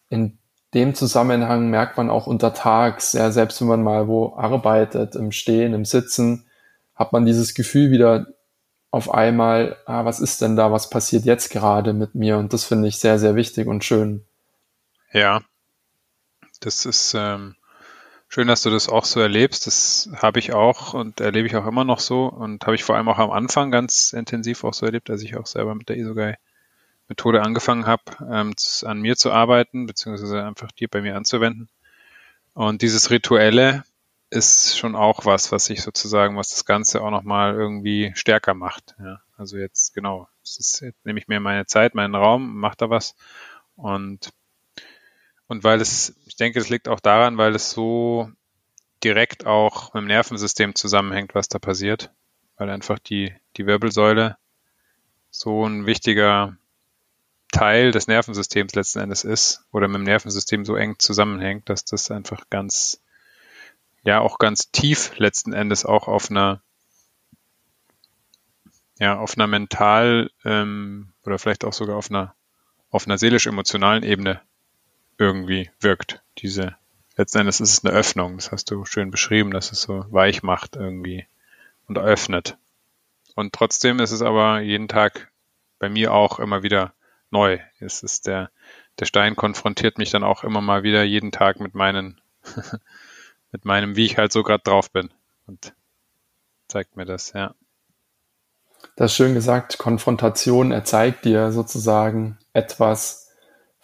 in 0.10 0.38
dem 0.74 0.94
Zusammenhang 0.94 1.70
merkt 1.70 1.98
man 1.98 2.10
auch 2.10 2.28
untertags, 2.28 3.14
ja, 3.14 3.32
selbst 3.32 3.60
wenn 3.62 3.68
man 3.68 3.84
mal 3.84 4.08
wo 4.08 4.36
arbeitet, 4.36 5.16
im 5.16 5.32
Stehen, 5.32 5.74
im 5.74 5.86
Sitzen, 5.86 6.46
hat 6.94 7.14
man 7.14 7.26
dieses 7.26 7.54
Gefühl 7.54 7.92
wieder 7.92 8.28
auf 8.92 9.14
einmal, 9.14 9.78
ah, 9.86 10.06
was 10.06 10.20
ist 10.20 10.42
denn 10.42 10.56
da, 10.56 10.72
was 10.72 10.90
passiert 10.90 11.26
jetzt 11.26 11.50
gerade 11.50 11.94
mit 11.94 12.16
mir? 12.16 12.38
Und 12.38 12.54
das 12.54 12.66
finde 12.66 12.88
ich 12.88 13.00
sehr, 13.00 13.20
sehr 13.20 13.36
wichtig 13.36 13.68
und 13.68 13.84
schön. 13.84 14.26
Ja, 15.12 15.42
das 16.60 16.86
ist 16.86 17.14
ähm, 17.18 17.56
schön, 18.28 18.48
dass 18.48 18.62
du 18.62 18.70
das 18.70 18.90
auch 18.90 19.06
so 19.06 19.20
erlebst. 19.20 19.68
Das 19.68 20.10
habe 20.16 20.40
ich 20.40 20.54
auch 20.54 20.94
und 20.94 21.20
erlebe 21.20 21.48
ich 21.48 21.56
auch 21.56 21.66
immer 21.66 21.84
noch 21.84 22.00
so 22.00 22.26
und 22.28 22.66
habe 22.66 22.76
ich 22.76 22.84
vor 22.84 22.96
allem 22.96 23.10
auch 23.10 23.20
am 23.20 23.32
Anfang 23.32 23.72
ganz 23.72 24.14
intensiv 24.14 24.64
auch 24.64 24.74
so 24.74 24.86
erlebt, 24.86 25.10
als 25.10 25.22
ich 25.22 25.38
auch 25.38 25.48
selber 25.48 25.76
mit 25.76 25.90
der 25.90 25.98
Isogai-Methode 25.98 27.42
angefangen 27.42 27.86
habe, 27.86 28.04
ähm, 28.30 28.54
an 28.84 29.00
mir 29.00 29.16
zu 29.16 29.32
arbeiten, 29.32 29.86
beziehungsweise 29.86 30.44
einfach 30.44 30.72
die 30.72 30.88
bei 30.88 31.02
mir 31.02 31.16
anzuwenden. 31.16 31.70
Und 32.54 32.82
dieses 32.82 33.12
Rituelle 33.12 33.84
ist 34.30 34.78
schon 34.78 34.96
auch 34.96 35.26
was, 35.26 35.52
was 35.52 35.70
ich 35.70 35.82
sozusagen, 35.82 36.36
was 36.36 36.50
das 36.50 36.66
Ganze 36.66 37.02
auch 37.02 37.12
nochmal 37.12 37.54
irgendwie 37.54 38.12
stärker 38.16 38.54
macht. 38.54 38.96
Ja. 39.00 39.22
Also 39.38 39.58
jetzt, 39.58 39.94
genau, 39.94 40.28
jetzt 40.44 40.84
nehme 41.04 41.20
ich 41.20 41.28
mir 41.28 41.40
meine 41.40 41.66
Zeit, 41.66 41.96
meinen 41.96 42.16
Raum, 42.16 42.58
mache 42.58 42.76
da 42.78 42.90
was 42.90 43.16
und 43.76 44.34
und 45.48 45.64
weil 45.64 45.82
es, 45.82 46.16
ich 46.26 46.36
denke, 46.36 46.60
es 46.60 46.70
liegt 46.70 46.88
auch 46.88 47.00
daran, 47.00 47.38
weil 47.38 47.56
es 47.56 47.72
so 47.72 48.30
direkt 49.04 49.46
auch 49.46 49.94
mit 49.94 50.02
dem 50.02 50.08
Nervensystem 50.08 50.76
zusammenhängt, 50.76 51.36
was 51.36 51.48
da 51.48 51.60
passiert. 51.60 52.12
Weil 52.58 52.70
einfach 52.70 53.00
die, 53.00 53.34
die 53.56 53.66
Wirbelsäule 53.66 54.38
so 55.30 55.66
ein 55.66 55.86
wichtiger 55.86 56.58
Teil 57.52 57.92
des 57.92 58.08
Nervensystems 58.08 58.76
letzten 58.76 59.00
Endes 59.00 59.24
ist 59.24 59.66
oder 59.72 59.88
mit 59.88 59.96
dem 59.96 60.04
Nervensystem 60.04 60.66
so 60.66 60.76
eng 60.76 61.00
zusammenhängt, 61.00 61.70
dass 61.70 61.86
das 61.86 62.12
einfach 62.12 62.50
ganz, 62.50 63.02
ja, 64.04 64.20
auch 64.20 64.40
ganz 64.40 64.72
tief 64.72 65.18
letzten 65.18 65.54
Endes 65.54 65.86
auch 65.86 66.08
auf 66.08 66.30
einer, 66.30 66.62
ja, 69.00 69.18
auf 69.18 69.38
einer 69.38 69.48
mental 69.48 70.32
ähm, 70.44 71.14
oder 71.24 71.40
vielleicht 71.40 71.64
auch 71.64 71.74
sogar 71.74 71.96
auf 71.96 72.10
einer, 72.10 72.36
auf 72.90 73.06
einer 73.06 73.18
seelisch-emotionalen 73.18 74.04
Ebene 74.04 74.42
irgendwie 75.18 75.70
wirkt. 75.80 76.22
Diese, 76.40 76.76
letzten 77.18 77.40
Endes 77.40 77.60
ist 77.60 77.74
es 77.74 77.86
eine 77.86 77.94
Öffnung. 77.94 78.38
Das 78.38 78.52
hast 78.52 78.72
du 78.72 78.86
schön 78.86 79.12
beschrieben, 79.12 79.52
dass 79.52 79.72
es 79.72 79.82
so 79.82 80.06
weich 80.10 80.44
macht 80.44 80.76
irgendwie 80.76 81.26
und 81.88 81.98
öffnet. 81.98 82.58
Und 83.36 83.54
trotzdem 83.54 84.00
ist 84.00 84.12
es 84.12 84.22
aber 84.22 84.62
jeden 84.62 84.88
Tag 84.88 85.32
bei 85.80 85.90
mir 85.90 86.14
auch 86.14 86.40
immer 86.40 86.64
wieder 86.64 86.94
neu. 87.30 87.60
Es 87.80 88.04
ist 88.04 88.28
der, 88.28 88.50
der 89.00 89.06
Stein 89.06 89.36
konfrontiert 89.36 89.98
mich 89.98 90.12
dann 90.12 90.24
auch 90.24 90.44
immer 90.44 90.62
mal 90.62 90.84
wieder 90.84 91.04
jeden 91.04 91.32
Tag 91.32 91.60
mit 91.60 91.76
meinen, 91.76 92.20
mit 93.52 93.66
meinem, 93.66 93.96
wie 93.96 94.06
ich 94.06 94.18
halt 94.18 94.32
so 94.32 94.44
gerade 94.44 94.64
drauf 94.64 94.92
bin. 94.92 95.10
Und 95.46 95.74
zeigt 96.68 96.96
mir 96.96 97.06
das, 97.06 97.34
ja. 97.34 97.54
Das 98.96 99.12
ist 99.12 99.18
schön 99.18 99.34
gesagt, 99.34 99.78
Konfrontation, 99.78 100.72
er 100.72 100.84
zeigt 100.84 101.26
dir 101.26 101.52
sozusagen 101.52 102.38
etwas, 102.54 103.27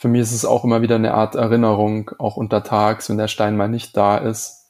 für 0.04 0.10
mich 0.10 0.20
ist 0.20 0.34
es 0.34 0.44
auch 0.44 0.66
immer 0.66 0.82
wieder 0.82 0.96
eine 0.96 1.14
Art 1.14 1.36
Erinnerung, 1.36 2.12
auch 2.20 2.36
untertags, 2.36 3.10
wenn 3.10 3.18
der 3.18 3.30
Stein 3.30 3.56
mal 3.56 3.70
nicht 3.70 3.96
da 3.96 4.18
ist. 4.18 4.66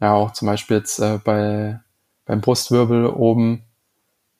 Ja, 0.00 0.14
auch 0.14 0.30
zum 0.30 0.46
Beispiel 0.48 0.78
jetzt 0.78 0.98
äh, 0.98 1.18
bei, 1.22 1.78
beim 2.24 2.40
Brustwirbel 2.40 3.04
oben, 3.04 3.64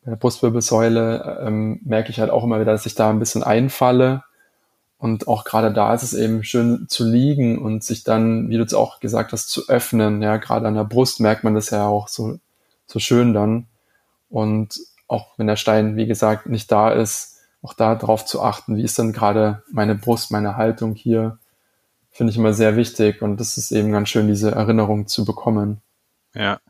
bei 0.02 0.12
der 0.12 0.16
Brustwirbelsäule, 0.16 1.42
ähm, 1.44 1.80
merke 1.84 2.08
ich 2.08 2.18
halt 2.18 2.30
auch 2.30 2.44
immer 2.44 2.58
wieder, 2.58 2.72
dass 2.72 2.86
ich 2.86 2.94
da 2.94 3.10
ein 3.10 3.18
bisschen 3.18 3.42
einfalle. 3.42 4.22
Und 4.96 5.28
auch 5.28 5.44
gerade 5.44 5.70
da 5.70 5.92
ist 5.92 6.02
es 6.02 6.14
eben 6.14 6.42
schön 6.44 6.86
zu 6.88 7.04
liegen 7.04 7.58
und 7.58 7.84
sich 7.84 8.02
dann, 8.02 8.48
wie 8.48 8.56
du 8.56 8.64
es 8.64 8.72
auch 8.72 9.00
gesagt 9.00 9.34
hast, 9.34 9.50
zu 9.50 9.68
öffnen. 9.68 10.22
Ja, 10.22 10.38
gerade 10.38 10.66
an 10.66 10.76
der 10.76 10.84
Brust 10.84 11.20
merkt 11.20 11.44
man 11.44 11.54
das 11.54 11.68
ja 11.68 11.86
auch 11.86 12.08
so, 12.08 12.38
so 12.86 13.00
schön 13.00 13.34
dann. 13.34 13.66
Und 14.30 14.80
auch 15.08 15.34
wenn 15.36 15.46
der 15.46 15.56
Stein, 15.56 15.96
wie 15.96 16.06
gesagt, 16.06 16.46
nicht 16.46 16.72
da 16.72 16.90
ist, 16.90 17.35
auch 17.66 17.74
da 17.74 17.96
drauf 17.96 18.24
zu 18.24 18.42
achten, 18.42 18.76
wie 18.76 18.84
ist 18.84 18.96
denn 18.96 19.12
gerade 19.12 19.64
meine 19.72 19.96
Brust, 19.96 20.30
meine 20.30 20.56
Haltung 20.56 20.94
hier, 20.94 21.38
finde 22.12 22.30
ich 22.30 22.38
immer 22.38 22.54
sehr 22.54 22.76
wichtig 22.76 23.22
und 23.22 23.40
das 23.40 23.58
ist 23.58 23.72
eben 23.72 23.90
ganz 23.90 24.08
schön, 24.08 24.28
diese 24.28 24.52
Erinnerung 24.52 25.08
zu 25.08 25.24
bekommen. 25.24 25.82
Ja, 26.32 26.60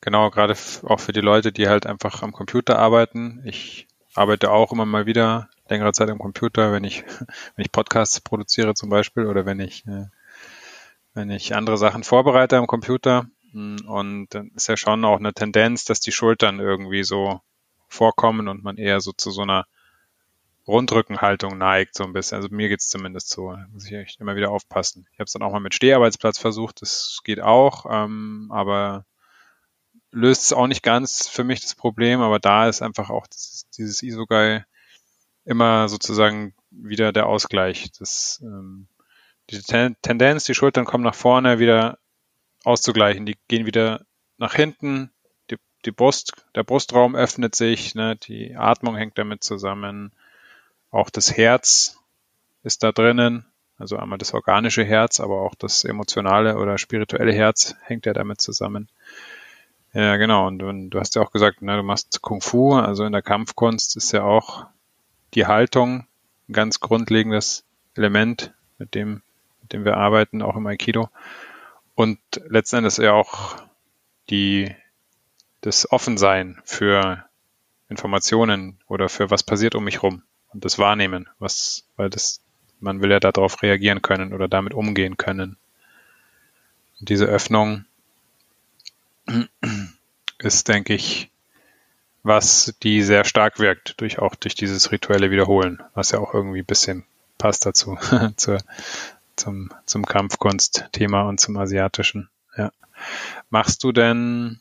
genau, 0.00 0.30
gerade 0.30 0.56
auch 0.84 1.00
für 1.00 1.12
die 1.12 1.20
Leute, 1.20 1.52
die 1.52 1.68
halt 1.68 1.86
einfach 1.86 2.22
am 2.22 2.32
Computer 2.32 2.78
arbeiten. 2.78 3.42
Ich 3.44 3.86
arbeite 4.14 4.50
auch 4.50 4.72
immer 4.72 4.86
mal 4.86 5.04
wieder 5.04 5.50
längere 5.68 5.92
Zeit 5.92 6.08
am 6.08 6.18
Computer, 6.18 6.72
wenn 6.72 6.84
ich, 6.84 7.04
wenn 7.54 7.64
ich 7.66 7.70
Podcasts 7.70 8.18
produziere 8.20 8.72
zum 8.72 8.88
Beispiel 8.88 9.26
oder 9.26 9.44
wenn 9.44 9.60
ich, 9.60 9.86
äh, 9.86 10.06
wenn 11.12 11.30
ich 11.30 11.54
andere 11.54 11.76
Sachen 11.76 12.02
vorbereite 12.02 12.56
am 12.56 12.66
Computer. 12.66 13.26
Und 13.52 14.28
dann 14.30 14.50
ist 14.56 14.68
ja 14.68 14.76
schon 14.78 15.04
auch 15.04 15.18
eine 15.18 15.34
Tendenz, 15.34 15.84
dass 15.84 16.00
die 16.00 16.12
Schultern 16.12 16.60
irgendwie 16.60 17.04
so 17.04 17.40
vorkommen 17.88 18.48
und 18.48 18.64
man 18.64 18.78
eher 18.78 19.00
so 19.00 19.12
zu 19.12 19.30
so 19.30 19.42
einer 19.42 19.66
Rundrückenhaltung 20.66 21.58
neigt 21.58 21.94
so 21.94 22.04
ein 22.04 22.12
bisschen. 22.12 22.36
Also 22.36 22.48
mir 22.50 22.68
geht's 22.68 22.88
zumindest 22.88 23.28
so. 23.28 23.56
Muss 23.72 23.86
ich 23.86 23.92
echt 23.92 24.20
immer 24.20 24.36
wieder 24.36 24.50
aufpassen. 24.50 25.06
Ich 25.12 25.18
habe 25.18 25.26
es 25.26 25.32
dann 25.32 25.42
auch 25.42 25.52
mal 25.52 25.60
mit 25.60 25.74
Steharbeitsplatz 25.74 26.38
versucht, 26.38 26.82
das 26.82 27.20
geht 27.24 27.40
auch, 27.40 27.86
ähm, 27.88 28.48
aber 28.50 29.04
löst 30.10 30.44
es 30.44 30.52
auch 30.52 30.66
nicht 30.66 30.82
ganz 30.82 31.28
für 31.28 31.44
mich 31.44 31.60
das 31.60 31.74
Problem, 31.74 32.20
aber 32.20 32.38
da 32.38 32.68
ist 32.68 32.82
einfach 32.82 33.10
auch 33.10 33.26
dieses, 33.26 33.68
dieses 33.70 34.02
Isogai 34.02 34.64
immer 35.44 35.88
sozusagen 35.88 36.54
wieder 36.70 37.12
der 37.12 37.26
Ausgleich. 37.26 37.90
Das, 37.98 38.40
ähm, 38.42 38.86
die 39.50 39.60
Tendenz, 39.60 40.44
die 40.44 40.54
Schultern 40.54 40.86
kommen 40.86 41.04
nach 41.04 41.14
vorne, 41.14 41.58
wieder 41.58 41.98
auszugleichen. 42.64 43.26
Die 43.26 43.36
gehen 43.48 43.66
wieder 43.66 44.06
nach 44.38 44.54
hinten, 44.54 45.10
die, 45.50 45.56
die 45.84 45.90
Brust, 45.90 46.46
der 46.54 46.62
Brustraum 46.62 47.14
öffnet 47.14 47.54
sich, 47.54 47.94
ne, 47.94 48.16
die 48.16 48.56
Atmung 48.56 48.96
hängt 48.96 49.18
damit 49.18 49.44
zusammen 49.44 50.12
auch 50.94 51.10
das 51.10 51.36
Herz 51.36 51.98
ist 52.62 52.84
da 52.84 52.92
drinnen, 52.92 53.44
also 53.78 53.96
einmal 53.96 54.18
das 54.18 54.32
organische 54.32 54.84
Herz, 54.84 55.18
aber 55.18 55.42
auch 55.42 55.56
das 55.56 55.82
emotionale 55.82 56.56
oder 56.56 56.78
spirituelle 56.78 57.32
Herz 57.32 57.74
hängt 57.82 58.06
ja 58.06 58.12
damit 58.12 58.40
zusammen. 58.40 58.88
Ja, 59.92 60.16
genau. 60.16 60.46
Und, 60.46 60.62
und 60.62 60.90
du 60.90 61.00
hast 61.00 61.16
ja 61.16 61.22
auch 61.22 61.32
gesagt, 61.32 61.62
ne, 61.62 61.76
du 61.76 61.82
machst 61.82 62.22
Kung 62.22 62.40
Fu, 62.40 62.74
also 62.74 63.04
in 63.04 63.12
der 63.12 63.22
Kampfkunst 63.22 63.96
ist 63.96 64.12
ja 64.12 64.22
auch 64.22 64.66
die 65.34 65.46
Haltung 65.46 66.06
ein 66.48 66.52
ganz 66.52 66.78
grundlegendes 66.78 67.64
Element, 67.96 68.54
mit 68.78 68.94
dem, 68.94 69.22
mit 69.62 69.72
dem 69.72 69.84
wir 69.84 69.96
arbeiten, 69.96 70.42
auch 70.42 70.56
im 70.56 70.66
Aikido. 70.66 71.08
Und 71.96 72.18
letzten 72.46 72.76
Endes 72.76 72.98
ja 72.98 73.12
auch 73.12 73.56
die, 74.30 74.72
das 75.60 75.90
Offensein 75.90 76.60
für 76.64 77.24
Informationen 77.88 78.78
oder 78.86 79.08
für 79.08 79.30
was 79.30 79.42
passiert 79.42 79.74
um 79.74 79.84
mich 79.84 80.02
rum 80.02 80.22
und 80.54 80.64
das 80.64 80.78
wahrnehmen, 80.78 81.28
was, 81.38 81.84
weil 81.96 82.08
das, 82.08 82.40
man 82.80 83.02
will 83.02 83.10
ja 83.10 83.20
darauf 83.20 83.62
reagieren 83.62 84.00
können 84.00 84.32
oder 84.32 84.48
damit 84.48 84.72
umgehen 84.72 85.16
können. 85.16 85.56
Und 87.00 87.08
diese 87.08 87.26
Öffnung 87.26 87.84
ist, 90.38 90.68
denke 90.68 90.94
ich, 90.94 91.30
was 92.22 92.74
die 92.82 93.02
sehr 93.02 93.24
stark 93.24 93.58
wirkt, 93.58 94.00
durch 94.00 94.18
auch 94.18 94.34
durch 94.34 94.54
dieses 94.54 94.92
rituelle 94.92 95.30
Wiederholen, 95.30 95.82
was 95.92 96.12
ja 96.12 96.20
auch 96.20 96.32
irgendwie 96.32 96.60
ein 96.60 96.66
bisschen 96.66 97.04
passt 97.36 97.66
dazu, 97.66 97.98
zur, 98.36 98.58
zum, 99.36 99.70
zum 99.84 100.06
Kampfkunstthema 100.06 101.22
und 101.22 101.40
zum 101.40 101.56
asiatischen. 101.56 102.30
Ja. 102.56 102.70
Machst 103.50 103.82
du 103.82 103.92
denn 103.92 104.60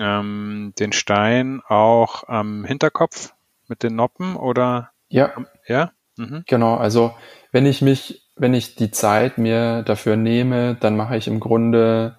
ähm, 0.00 0.72
den 0.78 0.92
Stein 0.92 1.60
auch 1.66 2.26
am 2.28 2.64
Hinterkopf 2.64 3.34
mit 3.68 3.82
den 3.82 3.96
Noppen 3.96 4.36
oder 4.36 4.93
ja. 5.14 5.32
Ja? 5.66 5.92
Mhm. 6.16 6.44
Genau, 6.46 6.76
also 6.76 7.14
wenn 7.52 7.66
ich 7.66 7.82
mich, 7.82 8.28
wenn 8.36 8.54
ich 8.54 8.74
die 8.74 8.90
Zeit 8.90 9.38
mir 9.38 9.82
dafür 9.82 10.16
nehme, 10.16 10.76
dann 10.78 10.96
mache 10.96 11.16
ich 11.16 11.28
im 11.28 11.40
Grunde, 11.40 12.16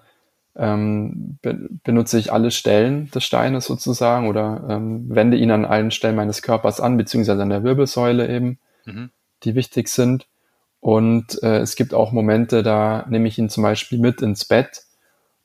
ähm, 0.56 1.38
be 1.42 1.68
benutze 1.84 2.18
ich 2.18 2.32
alle 2.32 2.50
Stellen 2.50 3.10
des 3.10 3.24
Steines 3.24 3.66
sozusagen 3.66 4.28
oder 4.28 4.64
ähm, 4.68 5.14
wende 5.14 5.36
ihn 5.36 5.50
an 5.50 5.66
allen 5.66 5.90
Stellen 5.90 6.16
meines 6.16 6.42
Körpers 6.42 6.80
an, 6.80 6.96
beziehungsweise 6.96 7.42
an 7.42 7.50
der 7.50 7.64
Wirbelsäule 7.64 8.28
eben, 8.28 8.58
mhm. 8.86 9.10
die 9.42 9.54
wichtig 9.54 9.88
sind. 9.88 10.26
Und 10.80 11.42
äh, 11.42 11.58
es 11.58 11.76
gibt 11.76 11.94
auch 11.94 12.12
Momente, 12.12 12.62
da 12.62 13.04
nehme 13.08 13.28
ich 13.28 13.38
ihn 13.38 13.50
zum 13.50 13.62
Beispiel 13.62 13.98
mit 13.98 14.22
ins 14.22 14.44
Bett 14.44 14.84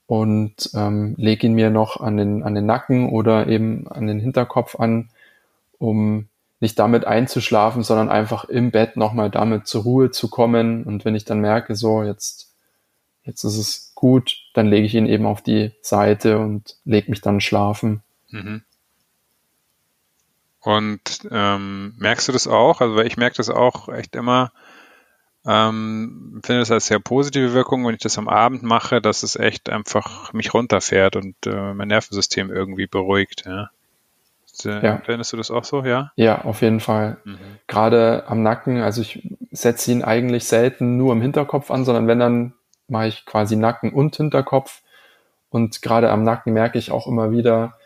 und 0.05 0.70
ähm, 0.74 1.15
lege 1.17 1.48
ihn 1.48 1.53
mir 1.53 1.70
noch 1.70 2.00
an 2.00 2.17
den, 2.17 2.43
an 2.43 2.55
den 2.55 2.65
Nacken 2.65 3.10
oder 3.10 3.48
eben 3.48 3.88
an 3.88 4.08
den 4.08 4.20
Hinterkopf 4.20 4.79
an, 4.79 5.10
um 5.79 6.27
nicht 6.62 6.80
damit 6.80 7.06
einzuschlafen, 7.06 7.84
sondern 7.84 8.10
einfach 8.10 8.46
im 8.46 8.72
Bett 8.72 8.96
nochmal 8.96 9.30
damit 9.30 9.68
zur 9.68 9.84
Ruhe 9.84 10.12
zu 10.12 10.30
kommen. 10.30 10.84
Und 10.86 11.03
wenn 11.03 11.15
ich 11.15 11.25
dann 11.25 11.41
merke, 11.41 11.75
so 11.75 12.03
jetzt, 12.03 12.53
jetzt 13.24 13.44
ist 13.44 13.58
es 13.58 13.91
gut, 13.96 14.38
dann 14.53 14.68
lege 14.68 14.86
ich 14.86 14.96
ihn 14.96 15.08
eben 15.08 15.25
auf 15.25 15.41
die 15.41 15.74
Seite 15.82 16.39
und 16.39 16.77
lege 16.86 17.10
mich 17.10 17.22
dann 17.22 17.41
schlafen. 17.41 18.03
Mhm. 18.30 18.63
Und 20.62 21.27
ähm, 21.30 21.96
merkst 21.98 22.30
du 22.30 22.32
das 22.32 22.48
auch? 22.48 22.80
Also 22.80 23.00
ich 23.00 23.18
merke 23.18 23.36
das 23.38 23.50
auch 23.50 23.89
echt 23.89 24.15
immer, 24.15 24.53
Ähm, 25.44 26.39
finde 26.46 26.60
das 26.60 26.70
als 26.70 26.86
sehr 26.86 27.00
positive 27.00 27.53
Wirkung, 27.53 27.84
wenn 27.84 27.96
ich 27.96 28.01
das 28.01 28.20
am 28.20 28.27
Abend 28.27 28.62
mache, 28.62 29.01
dass 29.01 29.24
es 29.24 29.36
echt 29.36 29.70
einfach 29.70 30.34
mich 30.34 30.53
runterfährt 30.53 31.15
und 31.15 31.36
äh, 31.48 31.74
mein 31.74 31.88
Nervensystem 31.88 32.51
irgendwie 32.51 32.86
beruhigt. 32.86 33.46
Ja. 33.48 33.72
Ja. 34.63 35.01
Findest 35.03 35.34
du 35.34 35.38
das 35.38 35.51
auch 35.51 35.63
so, 35.63 35.84
ja? 35.84 36.12
Ja, 36.15 36.41
auf 36.41 36.62
jeden 36.62 36.79
Fall. 36.79 37.17
Mhm. 37.24 37.38
Gerade 37.67 38.25
am 38.27 38.43
Nacken, 38.43 38.81
also 38.81 39.01
ich 39.01 39.27
setze 39.51 39.91
ihn 39.91 40.03
eigentlich 40.03 40.46
selten 40.46 40.98
nur 40.98 41.13
im 41.13 41.22
Hinterkopf 41.22 41.72
an, 41.72 41.86
sondern 41.86 42.08
wenn 42.08 42.20
dann 42.20 42.53
mache 42.88 43.08
ich 43.08 43.25
quasi 43.25 43.55
Nacken 43.55 43.93
und 43.93 44.15
Hinterkopf. 44.15 44.81
Und 45.50 45.81
gerade 45.81 46.10
am 46.12 46.24
Nacken 46.24 46.53
merke 46.53 46.77
ich 46.77 46.91
auch 46.91 47.08
immer 47.08 47.31
wieder, 47.31 47.77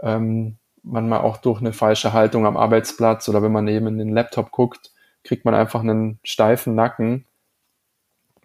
ähm, 0.00 0.56
manchmal 0.82 1.20
auch 1.20 1.36
durch 1.36 1.60
eine 1.60 1.72
falsche 1.72 2.12
Haltung 2.12 2.46
am 2.46 2.56
Arbeitsplatz 2.56 3.28
oder 3.28 3.42
wenn 3.42 3.52
man 3.52 3.68
eben 3.68 3.86
in 3.86 3.98
den 3.98 4.12
Laptop 4.12 4.50
guckt, 4.50 4.90
kriegt 5.24 5.44
man 5.44 5.54
einfach 5.54 5.80
einen 5.80 6.18
steifen 6.24 6.74
Nacken, 6.74 7.26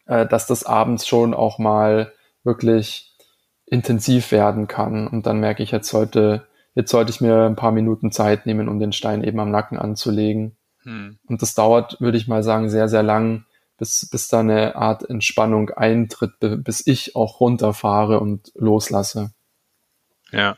äh, 0.05 0.25
dass 0.25 0.47
das 0.47 0.63
abends 0.63 1.07
schon 1.07 1.33
auch 1.33 1.59
mal 1.59 2.11
wirklich 2.43 3.15
intensiv 3.65 4.31
werden 4.31 4.67
kann. 4.67 5.07
Und 5.07 5.25
dann 5.25 5.39
merke 5.39 5.63
ich, 5.63 5.71
jetzt 5.71 5.89
sollte, 5.89 6.45
jetzt 6.75 6.91
sollte 6.91 7.11
ich 7.11 7.21
mir 7.21 7.45
ein 7.45 7.55
paar 7.55 7.71
Minuten 7.71 8.11
Zeit 8.11 8.45
nehmen, 8.45 8.69
um 8.69 8.79
den 8.79 8.93
Stein 8.93 9.23
eben 9.23 9.39
am 9.39 9.49
Nacken 9.49 9.77
anzulegen. 9.77 10.57
Hm. 10.83 11.17
Und 11.25 11.41
das 11.41 11.55
dauert, 11.55 11.99
würde 11.99 12.17
ich 12.17 12.27
mal 12.27 12.43
sagen, 12.43 12.69
sehr, 12.69 12.89
sehr 12.89 13.03
lang, 13.03 13.45
bis, 13.77 14.07
bis 14.09 14.27
da 14.27 14.41
eine 14.41 14.75
Art 14.75 15.09
Entspannung 15.09 15.71
eintritt, 15.71 16.33
bis 16.39 16.85
ich 16.85 17.15
auch 17.15 17.39
runterfahre 17.39 18.19
und 18.19 18.51
loslasse. 18.55 19.31
Ja. 20.31 20.57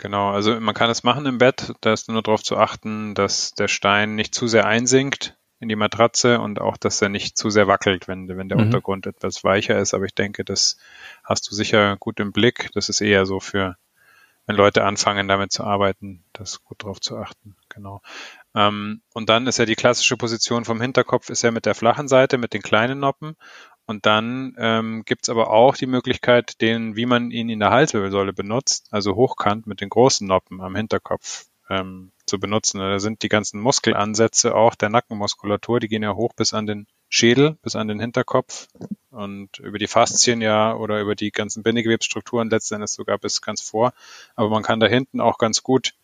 Genau, 0.00 0.30
also 0.30 0.60
man 0.60 0.76
kann 0.76 0.90
es 0.90 1.02
machen 1.02 1.26
im 1.26 1.38
Bett, 1.38 1.74
da 1.80 1.92
ist 1.92 2.08
nur 2.08 2.22
darauf 2.22 2.44
zu 2.44 2.56
achten, 2.56 3.16
dass 3.16 3.54
der 3.54 3.66
Stein 3.66 4.14
nicht 4.14 4.32
zu 4.32 4.46
sehr 4.46 4.64
einsinkt 4.64 5.36
in 5.58 5.68
die 5.68 5.74
Matratze 5.74 6.40
und 6.40 6.60
auch, 6.60 6.76
dass 6.76 7.02
er 7.02 7.08
nicht 7.08 7.36
zu 7.36 7.50
sehr 7.50 7.66
wackelt, 7.66 8.06
wenn, 8.06 8.28
wenn 8.28 8.48
der 8.48 8.58
mhm. 8.58 8.66
Untergrund 8.66 9.06
etwas 9.06 9.42
weicher 9.42 9.76
ist. 9.78 9.94
Aber 9.94 10.04
ich 10.04 10.14
denke, 10.14 10.44
das 10.44 10.78
hast 11.24 11.50
du 11.50 11.54
sicher 11.54 11.96
gut 11.96 12.20
im 12.20 12.30
Blick. 12.30 12.70
Das 12.74 12.88
ist 12.88 13.00
eher 13.00 13.26
so 13.26 13.40
für, 13.40 13.76
wenn 14.48 14.56
Leute 14.56 14.82
anfangen, 14.82 15.28
damit 15.28 15.52
zu 15.52 15.62
arbeiten, 15.62 16.24
das 16.32 16.64
gut 16.64 16.82
drauf 16.82 17.00
zu 17.00 17.18
achten. 17.18 17.54
Genau. 17.68 18.00
Ähm, 18.54 19.02
und 19.12 19.28
dann 19.28 19.46
ist 19.46 19.58
ja 19.58 19.66
die 19.66 19.76
klassische 19.76 20.16
Position 20.16 20.64
vom 20.64 20.80
Hinterkopf 20.80 21.28
ist 21.28 21.42
ja 21.42 21.50
mit 21.50 21.66
der 21.66 21.74
flachen 21.74 22.08
Seite, 22.08 22.38
mit 22.38 22.54
den 22.54 22.62
kleinen 22.62 22.98
Noppen. 22.98 23.36
Und 23.84 24.06
dann 24.06 24.54
ähm, 24.58 25.02
gibt 25.04 25.28
aber 25.28 25.50
auch 25.50 25.76
die 25.76 25.86
Möglichkeit, 25.86 26.62
den, 26.62 26.96
wie 26.96 27.04
man 27.04 27.30
ihn 27.30 27.50
in 27.50 27.60
der 27.60 27.70
Halswirbelsäule 27.70 28.32
benutzt, 28.32 28.88
also 28.90 29.16
hochkant 29.16 29.66
mit 29.66 29.82
den 29.82 29.90
großen 29.90 30.26
Noppen 30.26 30.62
am 30.62 30.74
Hinterkopf 30.74 31.44
ähm, 31.68 32.12
zu 32.24 32.40
benutzen. 32.40 32.80
Da 32.80 32.98
sind 33.00 33.22
die 33.22 33.28
ganzen 33.28 33.60
Muskelansätze 33.60 34.54
auch 34.54 34.74
der 34.74 34.88
Nackenmuskulatur, 34.88 35.78
die 35.78 35.88
gehen 35.88 36.02
ja 36.02 36.14
hoch 36.14 36.32
bis 36.34 36.54
an 36.54 36.66
den 36.66 36.86
Schädel, 37.10 37.58
bis 37.60 37.76
an 37.76 37.88
den 37.88 38.00
Hinterkopf 38.00 38.68
und 39.18 39.58
über 39.58 39.78
die 39.78 39.88
Faszien 39.88 40.40
ja 40.40 40.74
oder 40.74 41.00
über 41.00 41.16
die 41.16 41.32
ganzen 41.32 41.64
Bindegewebsstrukturen 41.64 42.50
letztendlich 42.50 42.92
sogar 42.92 43.18
bis 43.18 43.42
ganz 43.42 43.60
vor. 43.60 43.92
Aber 44.36 44.48
man 44.48 44.62
kann 44.62 44.78
da 44.78 44.86
hinten 44.86 45.20
auch 45.20 45.38
ganz 45.38 45.64
gut 45.64 45.94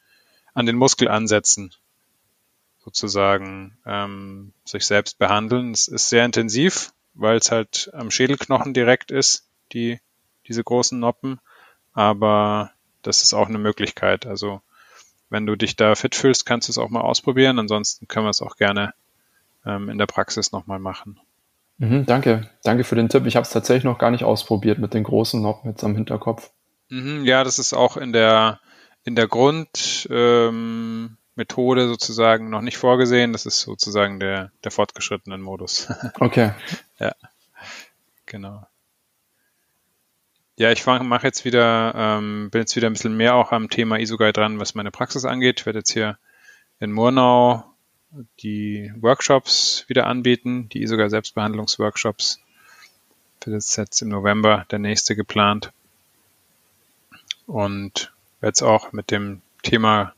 an 0.53 0.67
den 0.67 0.77
Muskelansätzen 0.77 1.73
sozusagen 2.85 3.79
ähm, 3.87 4.53
sich 4.65 4.85
selbst 4.85 5.19
behandeln. 5.19 5.71
Es 5.71 5.87
ist 5.87 6.09
sehr 6.09 6.25
intensiv, 6.25 6.93
weil 7.15 7.37
es 7.37 7.53
halt 7.53 7.91
am 7.95 8.11
Schädelknochen 8.11 8.75
direkt 8.75 9.13
ist, 9.13 9.47
die, 9.73 10.01
diese 10.49 10.65
großen 10.65 10.99
Noppen. 10.99 11.41
Aber 11.93 12.73
das 13.03 13.23
ist 13.23 13.33
auch 13.33 13.49
eine 13.49 13.59
Möglichkeit. 13.59 14.27
Also 14.27 14.61
wenn 15.31 15.47
du 15.47 15.55
dich 15.55 15.77
da 15.77 15.95
fit 15.95 16.17
fühlst, 16.17 16.47
kannst 16.47 16.67
du 16.69 16.73
es 16.73 16.79
auch 16.79 16.91
mal 16.91 17.01
ausprobieren. 17.01 17.61
Ansonsten 17.61 18.09
können 18.09 18.27
wir 18.27 18.31
es 18.31 18.43
auch 18.43 18.57
gerne 18.57 18.93
ähm, 19.65 19.89
in 19.89 19.99
der 19.99 20.07
Praxis 20.07 20.51
nochmal 20.51 20.81
machen. 20.81 21.21
Mhm, 21.79 22.07
danke, 22.07 22.51
danke 22.63 22.85
für 22.85 22.95
den 22.95 23.09
Tipp. 23.09 23.27
Ich 23.27 23.37
habe 23.37 23.45
es 23.45 23.51
tatsächlich 23.51 23.85
noch 23.85 23.99
gar 23.99 24.11
nicht 24.11 24.25
ausprobiert 24.25 24.79
mit 24.79 24.95
den 24.95 25.05
großen 25.05 25.41
Noppen 25.43 25.71
jetzt 25.71 25.85
am 25.85 25.95
Hinterkopf. 25.95 26.51
Mhm, 26.89 27.25
ja, 27.25 27.45
das 27.45 27.59
ist 27.59 27.73
auch 27.73 27.97
in 27.97 28.13
der 28.13 28.61
in 29.05 29.15
der 29.15 29.29
Grund 29.29 30.09
ähm, 30.11 31.19
sozusagen 31.37 32.49
noch 32.49 32.63
nicht 32.63 32.79
vorgesehen. 32.79 33.33
Das 33.33 33.45
ist 33.47 33.61
sozusagen 33.61 34.19
der, 34.19 34.51
der 34.63 34.71
fortgeschrittenen 34.71 35.41
Modus. 35.41 35.93
Okay. 36.21 36.53
ja, 36.99 37.13
genau. 38.27 38.67
Ja, 40.57 40.71
ich 40.71 40.87
mache 40.87 41.27
jetzt 41.27 41.45
wieder, 41.45 41.93
ähm, 41.97 42.49
bin 42.51 42.61
jetzt 42.61 42.77
wieder 42.77 42.89
ein 42.89 42.93
bisschen 42.93 43.17
mehr 43.17 43.35
auch 43.35 43.51
am 43.51 43.69
Thema 43.69 43.99
Isogai 43.99 44.31
dran, 44.31 44.61
was 44.61 44.77
meine 44.77 44.93
Praxis 44.93 45.25
angeht. 45.25 45.61
Ich 45.61 45.67
werde 45.67 45.81
jetzt 45.81 45.91
hier 45.91 46.17
in 46.79 46.93
Murnau 46.93 47.74
die 48.41 48.93
Workshops 49.01 49.85
wieder 49.89 50.07
anbieten, 50.07 50.69
die 50.69 50.83
Isogai 50.83 51.09
Selbstbehandlungsworkshops. 51.09 52.41
Für 53.41 53.51
das 53.51 53.77
jetzt 53.77 54.01
im 54.01 54.09
November 54.09 54.67
der 54.71 54.79
nächste 54.79 55.17
geplant. 55.17 55.73
Und 57.47 58.13
jetzt 58.41 58.63
auch 58.63 58.93
mit 58.93 59.11
dem 59.11 59.43
Thema 59.63 60.15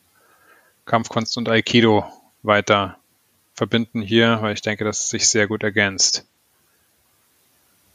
Kampfkunst 0.84 1.36
und 1.36 1.48
Aikido 1.48 2.04
weiter 2.42 2.98
verbinden 3.54 4.02
hier, 4.02 4.38
weil 4.42 4.54
ich 4.54 4.62
denke, 4.62 4.84
dass 4.84 5.00
es 5.00 5.08
sich 5.08 5.28
sehr 5.28 5.48
gut 5.48 5.62
ergänzt 5.64 6.24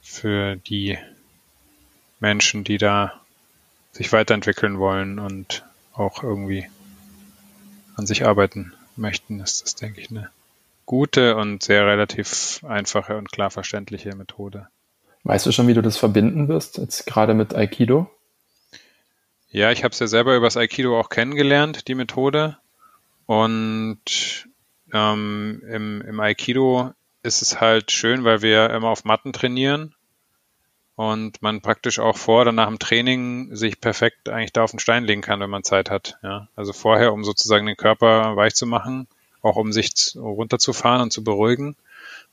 für 0.02 0.58
die 0.58 0.98
Menschen, 2.20 2.64
die 2.64 2.78
da 2.78 3.22
sich 3.94 4.12
weiterentwickeln 4.12 4.80
wollen 4.80 5.20
und 5.20 5.64
auch 5.94 6.24
irgendwie 6.24 6.68
an 7.96 8.06
sich 8.06 8.26
arbeiten 8.26 8.74
möchten, 9.02 9.40
ist 9.40 9.64
das, 9.64 9.76
denke 9.76 10.00
ich, 10.00 10.10
eine 10.10 10.30
gute 10.86 11.36
und 11.36 11.64
sehr 11.64 11.86
relativ 11.86 12.64
einfache 12.64 13.18
und 13.18 13.32
klar 13.32 13.52
verständliche 13.52 14.16
Methode. 14.16 14.68
Weißt 15.24 15.46
du 15.46 15.52
schon, 15.52 15.68
wie 15.68 15.74
du 15.74 15.82
das 15.82 15.98
verbinden 15.98 16.48
wirst, 16.48 16.78
jetzt 16.78 17.06
gerade 17.06 17.34
mit 17.34 17.54
Aikido? 17.54 18.10
Ja, 19.50 19.72
ich 19.72 19.84
habe 19.84 19.92
es 19.92 20.00
ja 20.00 20.08
selber 20.08 20.36
übers 20.36 20.58
Aikido 20.58 21.00
auch 21.00 21.10
kennengelernt, 21.10 21.88
die 21.88 21.96
Methode. 21.96 22.58
Und 23.26 24.48
ähm, 24.94 25.62
im, 25.68 26.02
im 26.02 26.20
Aikido 26.20 26.94
ist 27.24 27.42
es 27.42 27.62
halt 27.62 27.92
schön, 27.92 28.24
weil 28.24 28.42
wir 28.42 28.70
immer 28.72 28.90
auf 28.90 29.04
Matten 29.04 29.34
trainieren 29.34 29.94
und 31.02 31.42
man 31.42 31.62
praktisch 31.62 31.98
auch 31.98 32.16
vor 32.16 32.42
oder 32.42 32.52
nach 32.52 32.68
dem 32.68 32.78
Training 32.78 33.56
sich 33.56 33.82
perfekt 33.82 34.30
eigentlich 34.30 34.54
da 34.54 34.64
auf 34.64 34.70
den 34.70 34.80
Stein 34.80 35.04
legen 35.04 35.24
kann, 35.24 35.40
wenn 35.40 35.50
man 35.50 35.64
Zeit 35.64 35.90
hat. 35.90 36.20
Ja. 36.22 36.48
Also 36.56 36.74
vorher, 36.74 37.12
um 37.12 37.24
sozusagen 37.24 37.66
den 37.66 37.76
Körper 37.76 38.36
weich 38.36 38.54
zu 38.54 38.68
machen, 38.68 39.08
auch 39.42 39.56
um 39.56 39.72
sich 39.74 40.16
runterzufahren 40.16 41.02
und 41.02 41.12
zu 41.12 41.24
beruhigen. 41.24 41.76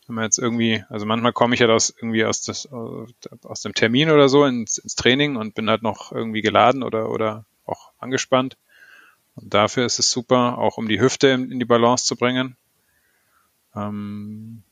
Wenn 0.07 0.17
man 0.17 0.25
jetzt 0.25 0.39
irgendwie, 0.39 0.85
also 0.91 1.07
manchmal 1.07 1.33
komme 1.33 1.55
ich 1.55 1.61
ja 1.61 1.67
halt 1.67 1.77
aus 1.77 1.95
irgendwie 1.97 2.27
aus, 2.27 2.43
das, 2.43 2.69
aus 2.71 3.63
dem 3.63 3.73
Termin 3.73 4.11
oder 4.11 4.29
so 4.29 4.45
ins, 4.45 4.77
ins 4.77 4.97
Training 4.97 5.37
und 5.37 5.55
bin 5.55 5.71
halt 5.71 5.83
noch 5.83 6.13
irgendwie 6.13 6.43
geladen 6.43 6.83
oder, 6.83 7.09
oder 7.09 7.47
auch 7.65 7.93
angespannt. 7.99 8.59
Und 9.35 9.55
dafür 9.55 9.87
ist 9.87 9.99
es 9.99 10.11
super, 10.11 10.59
auch 10.59 10.77
um 10.77 10.89
die 10.89 11.01
Hüfte 11.01 11.29
in, 11.29 11.51
in 11.51 11.59
die 11.59 11.65
Balance 11.65 12.05
zu 12.05 12.17
bringen. 12.17 12.55
Ähm, 13.75 14.63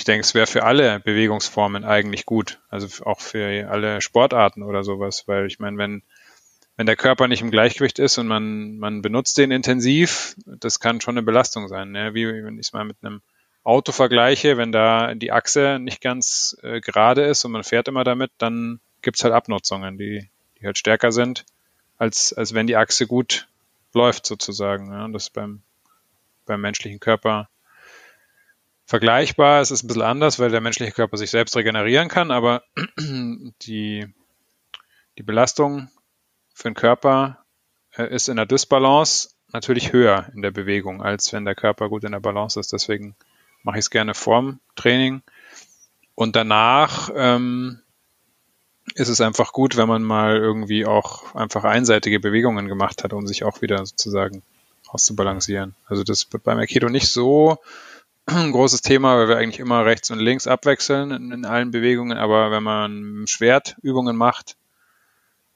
ich 0.00 0.04
denke, 0.04 0.22
es 0.22 0.32
wäre 0.32 0.46
für 0.46 0.62
alle 0.62 0.98
Bewegungsformen 1.00 1.84
eigentlich 1.84 2.24
gut. 2.24 2.58
Also 2.70 3.04
auch 3.04 3.20
für 3.20 3.68
alle 3.68 4.00
Sportarten 4.00 4.62
oder 4.62 4.82
sowas, 4.82 5.24
weil 5.28 5.46
ich 5.46 5.58
meine, 5.58 5.76
wenn, 5.76 6.02
wenn 6.78 6.86
der 6.86 6.96
Körper 6.96 7.28
nicht 7.28 7.42
im 7.42 7.50
Gleichgewicht 7.50 7.98
ist 7.98 8.16
und 8.16 8.26
man, 8.26 8.78
man 8.78 9.02
benutzt 9.02 9.36
den 9.36 9.50
intensiv, 9.50 10.36
das 10.46 10.80
kann 10.80 11.02
schon 11.02 11.18
eine 11.18 11.22
Belastung 11.22 11.68
sein. 11.68 11.90
Ne? 11.90 12.14
Wie 12.14 12.26
wenn 12.26 12.54
ich 12.54 12.68
es 12.68 12.72
mal 12.72 12.86
mit 12.86 12.96
einem 13.02 13.20
Auto 13.62 13.92
vergleiche, 13.92 14.56
wenn 14.56 14.72
da 14.72 15.14
die 15.14 15.32
Achse 15.32 15.78
nicht 15.78 16.00
ganz 16.00 16.56
äh, 16.62 16.80
gerade 16.80 17.26
ist 17.26 17.44
und 17.44 17.52
man 17.52 17.62
fährt 17.62 17.86
immer 17.86 18.02
damit, 18.02 18.30
dann 18.38 18.80
gibt's 19.02 19.22
halt 19.22 19.34
Abnutzungen, 19.34 19.98
die, 19.98 20.30
die 20.58 20.64
halt 20.64 20.78
stärker 20.78 21.12
sind, 21.12 21.44
als, 21.98 22.32
als 22.32 22.54
wenn 22.54 22.66
die 22.66 22.76
Achse 22.76 23.06
gut 23.06 23.48
läuft 23.92 24.24
sozusagen. 24.24 24.90
Ja. 24.90 25.06
Das 25.08 25.24
ist 25.24 25.34
beim, 25.34 25.60
beim 26.46 26.62
menschlichen 26.62 27.00
Körper 27.00 27.50
vergleichbar. 28.90 29.60
Es 29.60 29.70
ist 29.70 29.84
ein 29.84 29.86
bisschen 29.86 30.02
anders, 30.02 30.40
weil 30.40 30.50
der 30.50 30.60
menschliche 30.60 30.90
Körper 30.90 31.16
sich 31.16 31.30
selbst 31.30 31.54
regenerieren 31.54 32.08
kann, 32.08 32.32
aber 32.32 32.64
die, 33.62 34.04
die 35.16 35.22
Belastung 35.22 35.88
für 36.52 36.70
den 36.70 36.74
Körper 36.74 37.38
äh, 37.94 38.12
ist 38.12 38.28
in 38.28 38.34
der 38.34 38.46
Dysbalance 38.46 39.30
natürlich 39.52 39.92
höher 39.92 40.26
in 40.34 40.42
der 40.42 40.50
Bewegung, 40.50 41.02
als 41.02 41.32
wenn 41.32 41.44
der 41.44 41.54
Körper 41.54 41.88
gut 41.88 42.02
in 42.02 42.10
der 42.10 42.18
Balance 42.18 42.58
ist. 42.58 42.72
Deswegen 42.72 43.14
mache 43.62 43.78
ich 43.78 43.84
es 43.84 43.90
gerne 43.90 44.12
vorm 44.12 44.58
Training. 44.74 45.22
Und 46.16 46.34
danach 46.34 47.10
ähm, 47.14 47.78
ist 48.96 49.08
es 49.08 49.20
einfach 49.20 49.52
gut, 49.52 49.76
wenn 49.76 49.88
man 49.88 50.02
mal 50.02 50.36
irgendwie 50.36 50.84
auch 50.84 51.36
einfach 51.36 51.62
einseitige 51.62 52.18
Bewegungen 52.18 52.66
gemacht 52.66 53.04
hat, 53.04 53.12
um 53.12 53.24
sich 53.28 53.44
auch 53.44 53.62
wieder 53.62 53.86
sozusagen 53.86 54.42
auszubalancieren. 54.88 55.76
Also 55.86 56.02
das 56.02 56.32
wird 56.32 56.42
beim 56.42 56.58
Aikido 56.58 56.88
nicht 56.88 57.06
so 57.06 57.60
ein 58.36 58.52
großes 58.52 58.82
Thema, 58.82 59.16
weil 59.16 59.28
wir 59.28 59.36
eigentlich 59.36 59.60
immer 59.60 59.84
rechts 59.84 60.10
und 60.10 60.18
links 60.18 60.46
abwechseln 60.46 61.10
in, 61.10 61.32
in 61.32 61.44
allen 61.44 61.70
Bewegungen, 61.70 62.18
aber 62.18 62.50
wenn 62.50 62.62
man 62.62 63.24
Schwertübungen 63.26 64.16
macht, 64.16 64.56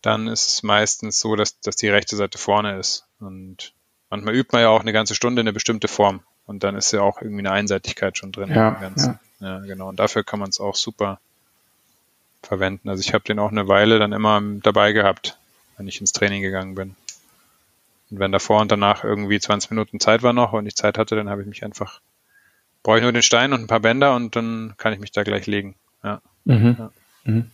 dann 0.03 0.27
ist 0.27 0.49
es 0.49 0.63
meistens 0.63 1.19
so, 1.21 1.37
dass, 1.37 1.61
dass 1.61 1.77
die 1.77 1.89
rechte 1.89 2.17
Seite 2.17 2.39
vorne 2.39 2.79
ist. 2.79 3.07
Und 3.21 3.73
manchmal 4.11 4.35
übt 4.35 4.51
man 4.53 4.63
ja 4.63 4.69
auch 4.69 4.81
eine 4.81 4.93
ganze 4.93 5.15
Stunde 5.15 5.41
eine 5.41 5.53
bestimmte 5.53 5.89
Form. 5.89 6.23
Und 6.47 6.63
dann 6.63 6.77
ist 6.77 6.93
ja 6.93 7.01
auch 7.01 7.23
irgendwie 7.23 7.41
eine 7.41 7.53
Einseitigkeit 7.53 8.19
schon 8.19 8.33
drin. 8.33 8.51
Ja, 8.51 8.81
ja. 8.97 9.19
Ja, 9.41 9.59
genau. 9.61 9.89
Und 9.89 9.99
dafür 9.99 10.25
kann 10.25 10.41
man 10.41 10.49
es 10.49 10.61
auch 10.61 10.75
super 10.75 11.21
verwenden. 12.43 12.89
Also 12.89 13.01
ich 13.01 13.15
habe 13.15 13.25
den 13.25 13.39
auch 13.39 13.51
eine 13.51 13.69
Weile 13.69 13.99
dann 13.99 14.13
immer 14.13 14.41
dabei 14.63 14.93
gehabt, 14.93 15.39
wenn 15.77 15.89
ich 15.89 16.01
ins 16.01 16.13
Training 16.13 16.43
gegangen 16.43 16.75
bin. 16.75 16.97
Und 18.11 18.19
wenn 18.19 18.33
davor 18.33 18.61
und 18.61 18.71
danach 18.71 19.05
irgendwie 19.05 19.41
20 19.41 19.71
Minuten 19.71 20.01
Zeit 20.01 20.23
war 20.23 20.33
noch 20.33 20.53
und 20.53 20.67
ich 20.67 20.77
Zeit 20.77 20.99
hatte, 20.99 21.17
dann 21.17 21.29
habe 21.29 21.43
ich 21.43 21.49
mich 21.49 21.65
einfach, 21.65 22.01
brauche 22.85 22.99
ich 22.99 23.03
nur 23.03 23.13
den 23.13 23.23
Stein 23.23 23.53
und 23.53 23.63
ein 23.63 23.67
paar 23.67 23.81
Bänder 23.81 24.15
und 24.15 24.37
dann 24.37 24.75
kann 24.77 24.93
ich 24.93 25.01
mich 25.01 25.11
da 25.11 25.25
gleich 25.25 25.47
legen. 25.47 25.75
Ja. 26.05 26.21
Mhm. 26.45 26.77
ja. 26.79 26.91
Mhm. 27.25 27.51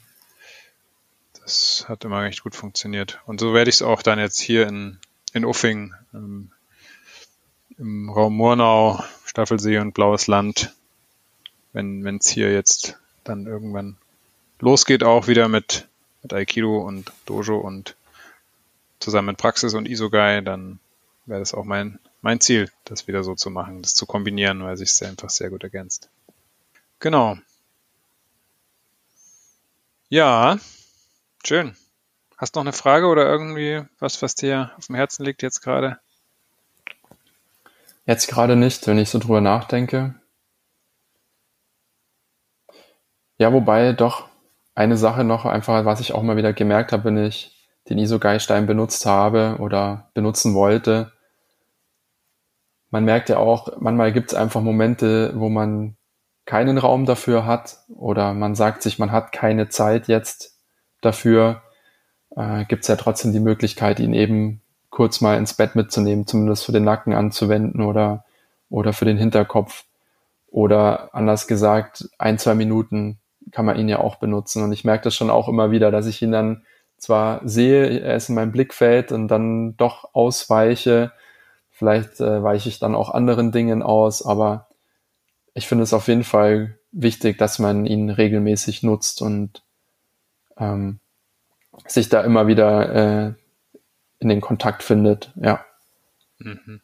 Das 1.40 1.87
hat 1.88 2.05
immer 2.05 2.21
recht 2.21 2.43
gut 2.43 2.55
funktioniert. 2.55 3.21
Und 3.25 3.40
so 3.40 3.55
werde 3.55 3.71
ich 3.71 3.77
es 3.77 3.83
auch 3.83 4.03
dann 4.03 4.19
jetzt 4.19 4.38
hier 4.38 4.66
in, 4.66 4.99
in 5.33 5.47
Uffing, 5.47 5.95
ähm, 6.12 6.51
im 7.79 8.11
Raum 8.11 8.37
Murnau, 8.37 9.03
Staffelsee 9.25 9.79
und 9.79 9.95
Blaues 9.95 10.27
Land, 10.27 10.75
wenn 11.73 12.05
es 12.16 12.29
hier 12.29 12.53
jetzt 12.53 12.99
dann 13.25 13.47
irgendwann 13.47 13.97
losgeht, 14.59 15.05
auch 15.05 15.29
wieder 15.29 15.49
mit, 15.49 15.88
mit 16.23 16.35
Aikido 16.35 16.79
und 16.79 17.12
Dojo 17.27 17.57
und 17.57 17.95
zusammen 18.99 19.29
mit 19.29 19.38
Praxis 19.38 19.75
und 19.75 19.88
Isogai, 19.88 20.40
dann 20.40 20.81
wäre 21.27 21.40
das 21.40 21.55
auch 21.55 21.64
mein, 21.64 22.01
mein 22.22 22.40
Ziel, 22.40 22.70
das 22.85 23.06
wieder 23.06 23.24
so 23.24 23.35
zu 23.35 23.50
machen, 23.50 23.83
das 23.83 23.94
zu 23.94 24.06
kombinieren, 24.06 24.62
weil 24.62 24.76
sich 24.76 24.90
es 24.90 25.02
einfach 25.02 25.30
sehr 25.30 25.50
gut 25.50 25.62
ergänzt. 25.62 26.09
Genau. 26.98 27.37
Ja, 30.09 30.59
schön. 31.44 31.76
Hast 32.37 32.56
du 32.56 32.61
noch 32.61 32.64
eine 32.64 32.72
Frage 32.72 33.06
oder 33.06 33.26
irgendwie 33.26 33.83
was, 33.98 34.20
was 34.22 34.35
dir 34.35 34.72
auf 34.76 34.87
dem 34.87 34.96
Herzen 34.96 35.24
liegt 35.24 35.42
jetzt 35.42 35.61
gerade? 35.61 35.98
Jetzt 38.06 38.28
gerade 38.28 38.56
nicht, 38.56 38.87
wenn 38.87 38.98
ich 38.98 39.11
so 39.11 39.18
drüber 39.18 39.40
nachdenke. 39.40 40.14
Ja, 43.38 43.52
wobei 43.52 43.92
doch 43.92 44.28
eine 44.74 44.96
Sache 44.96 45.24
noch 45.24 45.44
einfach, 45.44 45.85
was 45.85 46.00
ich 46.00 46.12
auch 46.12 46.22
mal 46.22 46.37
wieder 46.37 46.52
gemerkt 46.52 46.92
habe, 46.92 47.04
wenn 47.04 47.24
ich 47.24 47.56
den 47.88 47.98
Isogai-Stein 47.98 48.66
benutzt 48.66 49.06
habe 49.06 49.56
oder 49.61 50.11
benutzen 50.14 50.54
wollte. 50.54 51.12
Man 52.90 53.05
merkt 53.05 53.29
ja 53.29 53.38
auch, 53.38 53.68
manchmal 53.79 54.12
gibt 54.12 54.33
es 54.33 54.38
einfach 54.38 54.61
Momente, 54.61 55.33
wo 55.37 55.48
man 55.48 55.96
keinen 56.44 56.79
Raum 56.79 57.07
dafür 57.07 57.46
hat 57.46 57.79
oder 57.88 58.35
man 58.35 58.55
sagt 58.55 58.83
sich, 58.83 58.98
man 58.98 59.12
hat 59.12 59.33
keine 59.33 59.68
Zeit 59.68 60.09
jetzt 60.09 60.59
dafür, 61.00 61.62
äh, 62.37 62.64
gibt 62.64 62.83
es 62.83 62.88
ja 62.88 62.96
trotzdem 62.96 63.33
die 63.33 63.40
Möglichkeit, 63.40 64.00
ihn 64.00 64.14
eben 64.14 64.62
kurz 64.90 65.20
mal 65.20 65.38
ins 65.38 65.55
Bett 65.55 65.76
mitzunehmen, 65.76 66.26
zumindest 66.26 66.64
für 66.64 66.72
den 66.72 66.85
Nacken 66.85 67.14
anzuwenden 67.14 67.83
oder, 67.83 68.24
oder 68.68 68.92
für 68.92 69.05
den 69.05 69.16
Hinterkopf. 69.16 69.85
Oder 70.48 71.14
anders 71.14 71.46
gesagt, 71.46 72.09
ein, 72.18 72.38
zwei 72.38 72.55
Minuten 72.55 73.20
kann 73.53 73.64
man 73.64 73.79
ihn 73.79 73.88
ja 73.88 74.00
auch 74.00 74.16
benutzen. 74.16 74.64
Und 74.64 74.72
ich 74.72 74.85
merke 74.85 75.05
das 75.05 75.14
schon 75.14 75.31
auch 75.31 75.48
immer 75.48 75.70
wieder, 75.70 75.92
dass 75.92 76.07
ich 76.07 76.20
ihn 76.22 76.33
dann 76.33 76.64
zwar 76.98 77.40
sehe, 77.44 78.00
er 78.00 78.16
ist 78.16 78.29
in 78.29 78.35
meinem 78.35 78.53
Blickfeld 78.53 79.12
und 79.12 79.29
dann 79.29 79.76
doch 79.76 80.12
ausweiche. 80.12 81.12
Vielleicht 81.81 82.21
äh, 82.21 82.43
weiche 82.43 82.69
ich 82.69 82.79
dann 82.79 82.95
auch 82.95 83.09
anderen 83.09 83.53
Dingen 83.53 83.83
aus, 83.83 84.23
aber 84.23 84.69
ich 85.55 85.66
finde 85.66 85.85
es 85.85 85.95
auf 85.95 86.09
jeden 86.09 86.25
Fall 86.25 86.79
wichtig, 86.93 87.38
dass 87.38 87.59
man 87.59 87.87
ihn 87.87 88.11
regelmäßig 88.11 88.83
nutzt 88.83 89.23
und 89.23 89.62
ähm, 90.59 91.01
sich 91.87 92.11
da 92.11 92.21
immer 92.21 92.47
wieder 92.47 93.29
äh, 93.29 93.33
in 94.19 94.29
den 94.29 94.43
Kontakt 94.43 94.83
findet, 94.83 95.33
ja. 95.37 95.64
Mhm. 96.37 96.83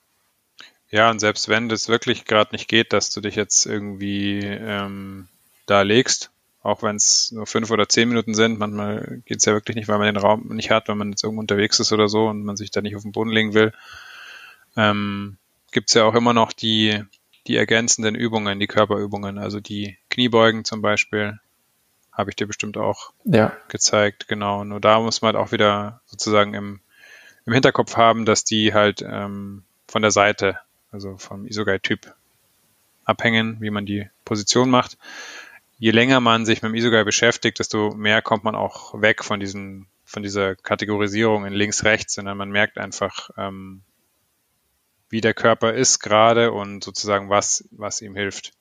Ja, 0.88 1.10
und 1.10 1.18
selbst 1.18 1.50
wenn 1.50 1.68
das 1.68 1.90
wirklich 1.90 2.24
gerade 2.24 2.52
nicht 2.52 2.66
geht, 2.66 2.94
dass 2.94 3.10
du 3.10 3.20
dich 3.20 3.36
jetzt 3.36 3.66
irgendwie 3.66 4.40
ähm, 4.40 5.28
da 5.66 5.82
legst 5.82 6.30
auch 6.66 6.82
wenn 6.82 6.96
es 6.96 7.30
nur 7.30 7.46
fünf 7.46 7.70
oder 7.70 7.88
zehn 7.88 8.08
Minuten 8.08 8.34
sind. 8.34 8.58
Manchmal 8.58 9.22
geht 9.24 9.38
es 9.38 9.44
ja 9.44 9.52
wirklich 9.52 9.76
nicht, 9.76 9.86
weil 9.86 9.98
man 9.98 10.12
den 10.12 10.16
Raum 10.16 10.48
nicht 10.48 10.72
hat, 10.72 10.88
wenn 10.88 10.98
man 10.98 11.10
jetzt 11.10 11.22
irgendwo 11.22 11.40
unterwegs 11.40 11.78
ist 11.78 11.92
oder 11.92 12.08
so 12.08 12.26
und 12.26 12.42
man 12.42 12.56
sich 12.56 12.72
da 12.72 12.82
nicht 12.82 12.96
auf 12.96 13.02
den 13.02 13.12
Boden 13.12 13.30
legen 13.30 13.54
will. 13.54 13.72
Ähm, 14.76 15.36
Gibt 15.72 15.88
es 15.88 15.94
ja 15.94 16.04
auch 16.04 16.14
immer 16.14 16.32
noch 16.32 16.52
die, 16.52 17.02
die 17.46 17.56
ergänzenden 17.56 18.14
Übungen, 18.14 18.60
die 18.60 18.66
Körperübungen, 18.66 19.38
also 19.38 19.60
die 19.60 19.98
Kniebeugen 20.10 20.64
zum 20.64 20.82
Beispiel, 20.82 21.38
habe 22.12 22.30
ich 22.30 22.36
dir 22.36 22.46
bestimmt 22.46 22.76
auch 22.76 23.12
ja. 23.24 23.52
gezeigt, 23.68 24.28
genau. 24.28 24.64
Nur 24.64 24.80
da 24.80 25.00
muss 25.00 25.20
man 25.20 25.34
halt 25.34 25.44
auch 25.44 25.52
wieder 25.52 26.00
sozusagen 26.06 26.54
im, 26.54 26.80
im 27.44 27.52
Hinterkopf 27.52 27.96
haben, 27.96 28.24
dass 28.24 28.44
die 28.44 28.72
halt 28.72 29.02
ähm, 29.02 29.64
von 29.86 30.02
der 30.02 30.10
Seite, 30.10 30.58
also 30.92 31.18
vom 31.18 31.46
Isogai-Typ 31.46 32.14
abhängen, 33.04 33.58
wie 33.60 33.70
man 33.70 33.86
die 33.86 34.08
Position 34.24 34.70
macht 34.70 34.96
je 35.78 35.90
länger 35.90 36.20
man 36.20 36.46
sich 36.46 36.62
mit 36.62 36.70
dem 36.70 36.74
Isogai 36.74 37.04
beschäftigt, 37.04 37.58
desto 37.58 37.94
mehr 37.94 38.22
kommt 38.22 38.44
man 38.44 38.54
auch 38.54 39.00
weg 39.00 39.22
von 39.22 39.40
diesen, 39.40 39.86
von 40.04 40.22
dieser 40.22 40.56
Kategorisierung 40.56 41.44
in 41.46 41.52
links, 41.52 41.84
rechts, 41.84 42.14
sondern 42.14 42.36
man 42.36 42.50
merkt 42.50 42.78
einfach, 42.78 43.30
ähm, 43.36 43.82
wie 45.08 45.20
der 45.20 45.34
Körper 45.34 45.74
ist 45.74 46.00
gerade 46.00 46.52
und 46.52 46.82
sozusagen 46.82 47.30
was, 47.30 47.64
was 47.70 48.00
ihm 48.02 48.14
hilft. 48.16 48.52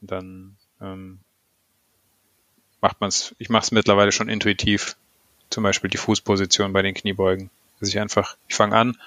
Und 0.00 0.10
dann 0.10 0.56
ähm, 0.80 1.20
macht 2.80 3.00
man 3.00 3.08
es, 3.08 3.34
ich 3.38 3.50
mache 3.50 3.64
es 3.64 3.72
mittlerweile 3.72 4.12
schon 4.12 4.28
intuitiv, 4.28 4.96
zum 5.50 5.64
Beispiel 5.64 5.90
die 5.90 5.98
Fußposition 5.98 6.72
bei 6.72 6.82
den 6.82 6.94
Kniebeugen. 6.94 7.50
Dass 7.80 7.88
ich 7.88 7.98
einfach, 7.98 8.36
ich 8.48 8.54
fange 8.54 8.76
an 8.76 8.98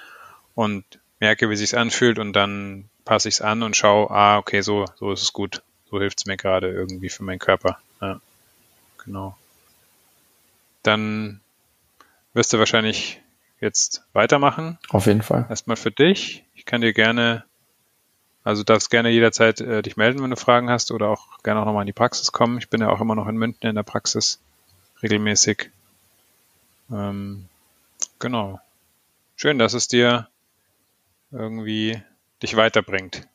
und 0.54 0.84
merke, 1.20 1.48
wie 1.48 1.56
sich's 1.56 1.74
anfühlt 1.74 2.18
und 2.18 2.32
dann 2.32 2.88
passe 3.04 3.28
ich 3.28 3.36
es 3.36 3.40
an 3.40 3.62
und 3.62 3.76
schaue, 3.76 4.10
ah, 4.10 4.38
okay, 4.38 4.60
so, 4.62 4.84
so 4.96 5.12
ist 5.12 5.22
es 5.22 5.32
gut 5.32 5.62
so 5.94 6.00
hilft 6.00 6.18
es 6.18 6.26
mir 6.26 6.36
gerade 6.36 6.72
irgendwie 6.72 7.08
für 7.08 7.22
meinen 7.22 7.38
Körper. 7.38 7.78
Ja, 8.00 8.20
genau. 9.04 9.38
Dann 10.82 11.40
wirst 12.32 12.52
du 12.52 12.58
wahrscheinlich 12.58 13.20
jetzt 13.64 14.04
weitermachen. 14.12 14.78
Auf 14.90 15.06
jeden 15.06 15.22
Fall. 15.22 15.46
Erstmal 15.48 15.76
für 15.76 15.90
dich. 15.90 16.44
Ich 16.54 16.64
kann 16.64 16.82
dir 16.82 16.92
gerne, 16.92 17.44
also 18.44 18.62
darfst 18.62 18.90
gerne 18.90 19.10
jederzeit 19.10 19.60
äh, 19.60 19.82
dich 19.82 19.96
melden, 19.96 20.22
wenn 20.22 20.30
du 20.30 20.36
Fragen 20.36 20.70
hast 20.70 20.92
oder 20.92 21.08
auch 21.08 21.42
gerne 21.42 21.60
auch 21.60 21.64
nochmal 21.64 21.82
in 21.82 21.86
die 21.86 21.92
Praxis 21.92 22.30
kommen. 22.30 22.58
Ich 22.58 22.68
bin 22.68 22.80
ja 22.80 22.90
auch 22.90 23.00
immer 23.00 23.14
noch 23.14 23.26
in 23.26 23.36
München 23.36 23.68
in 23.68 23.74
der 23.74 23.82
Praxis 23.82 24.38
regelmäßig. 25.02 25.70
Ähm, 26.92 27.46
genau. 28.18 28.60
Schön, 29.36 29.58
dass 29.58 29.74
es 29.74 29.88
dir 29.88 30.28
irgendwie 31.32 32.00
dich 32.42 32.56
weiterbringt, 32.56 33.26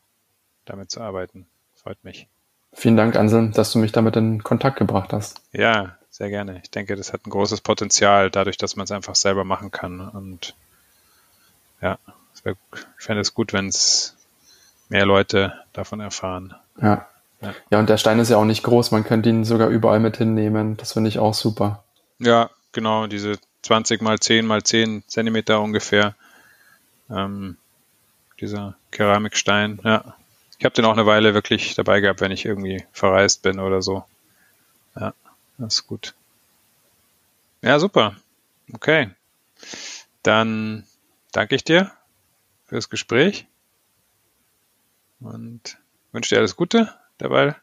damit 0.66 0.92
zu 0.92 1.02
arbeiten. 1.02 1.48
Freut 1.76 2.02
mich. 2.04 2.28
Vielen 2.72 2.96
Dank, 2.96 3.16
Anselm, 3.16 3.52
dass 3.52 3.74
du 3.74 3.80
mich 3.80 3.92
damit 3.92 4.16
in 4.16 4.44
Kontakt 4.44 4.78
gebracht 4.78 5.12
hast. 5.12 5.42
Ja, 5.52 5.98
sehr 6.20 6.30
gerne. 6.30 6.60
Ich 6.62 6.70
denke, 6.70 6.96
das 6.96 7.14
hat 7.14 7.26
ein 7.26 7.32
großes 7.32 7.62
Potenzial, 7.62 8.30
dadurch, 8.30 8.58
dass 8.58 8.76
man 8.76 8.84
es 8.84 8.92
einfach 8.92 9.16
selber 9.16 9.46
machen 9.46 9.72
kann. 9.72 10.02
Und 10.02 10.54
ja, 11.82 11.98
wär, 12.44 12.56
ich 12.74 13.06
fände 13.06 13.22
es 13.22 13.34
gut, 13.34 13.54
wenn 13.54 13.70
es 13.70 14.16
mehr 14.90 15.06
Leute 15.06 15.54
davon 15.72 16.02
erfahren. 16.02 16.54
Ja. 16.82 17.08
ja. 17.42 17.56
Ja, 17.72 17.80
und 17.80 17.90
der 17.90 17.98
Stein 17.98 18.20
ist 18.20 18.30
ja 18.30 18.38
auch 18.38 18.46
nicht 18.46 18.64
groß, 18.64 18.92
man 18.92 19.06
könnte 19.06 19.30
ihn 19.30 19.46
sogar 19.46 19.70
überall 19.70 20.02
mit 20.02 20.18
hinnehmen. 20.18 20.76
Das 20.76 20.94
finde 20.94 21.08
ich 21.08 21.20
auch 21.20 21.34
super. 21.34 21.84
Ja, 22.20 22.50
genau, 22.74 23.08
diese 23.08 23.40
20 23.62 24.02
mal 24.02 24.20
10 24.20 24.46
mal 24.46 24.62
10 24.62 25.04
Zentimeter 25.08 25.62
ungefähr. 25.62 26.16
Ähm, 27.10 27.56
dieser 28.42 28.76
Keramikstein, 28.92 29.80
ja, 29.84 30.16
ich 30.58 30.66
habe 30.66 30.76
den 30.76 30.86
auch 30.86 30.94
eine 30.94 31.06
Weile 31.06 31.34
wirklich 31.34 31.76
dabei 31.76 32.02
gehabt, 32.02 32.20
wenn 32.20 32.32
ich 32.32 32.46
irgendwie 32.46 32.84
verreist 32.92 33.42
bin 33.42 33.60
oder 33.60 33.82
so. 33.82 34.04
Das 35.60 35.76
ist 35.76 35.88
gut. 35.88 36.16
Ja, 37.62 37.78
super. 37.80 38.16
Okay. 38.74 39.12
Dann 40.24 40.88
danke 41.32 41.56
ich 41.56 41.64
dir 41.64 41.92
fürs 42.66 42.90
Gespräch 42.90 43.46
und 45.20 45.78
wünsche 46.12 46.34
dir 46.34 46.40
alles 46.40 46.56
Gute 46.56 46.94
dabei. 47.18 47.56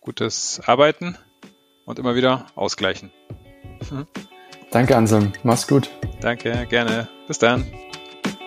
Gutes 0.00 0.60
Arbeiten 0.66 1.16
und 1.86 1.98
immer 1.98 2.16
wieder 2.16 2.46
ausgleichen. 2.56 3.12
Danke, 4.70 4.96
Anselm. 4.96 5.32
Mach's 5.44 5.68
gut. 5.68 5.90
Danke, 6.20 6.66
gerne. 6.66 7.08
Bis 7.28 7.38
dann. 7.38 7.64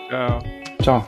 Ciao. 0.09 0.43
Ciao. 0.81 1.07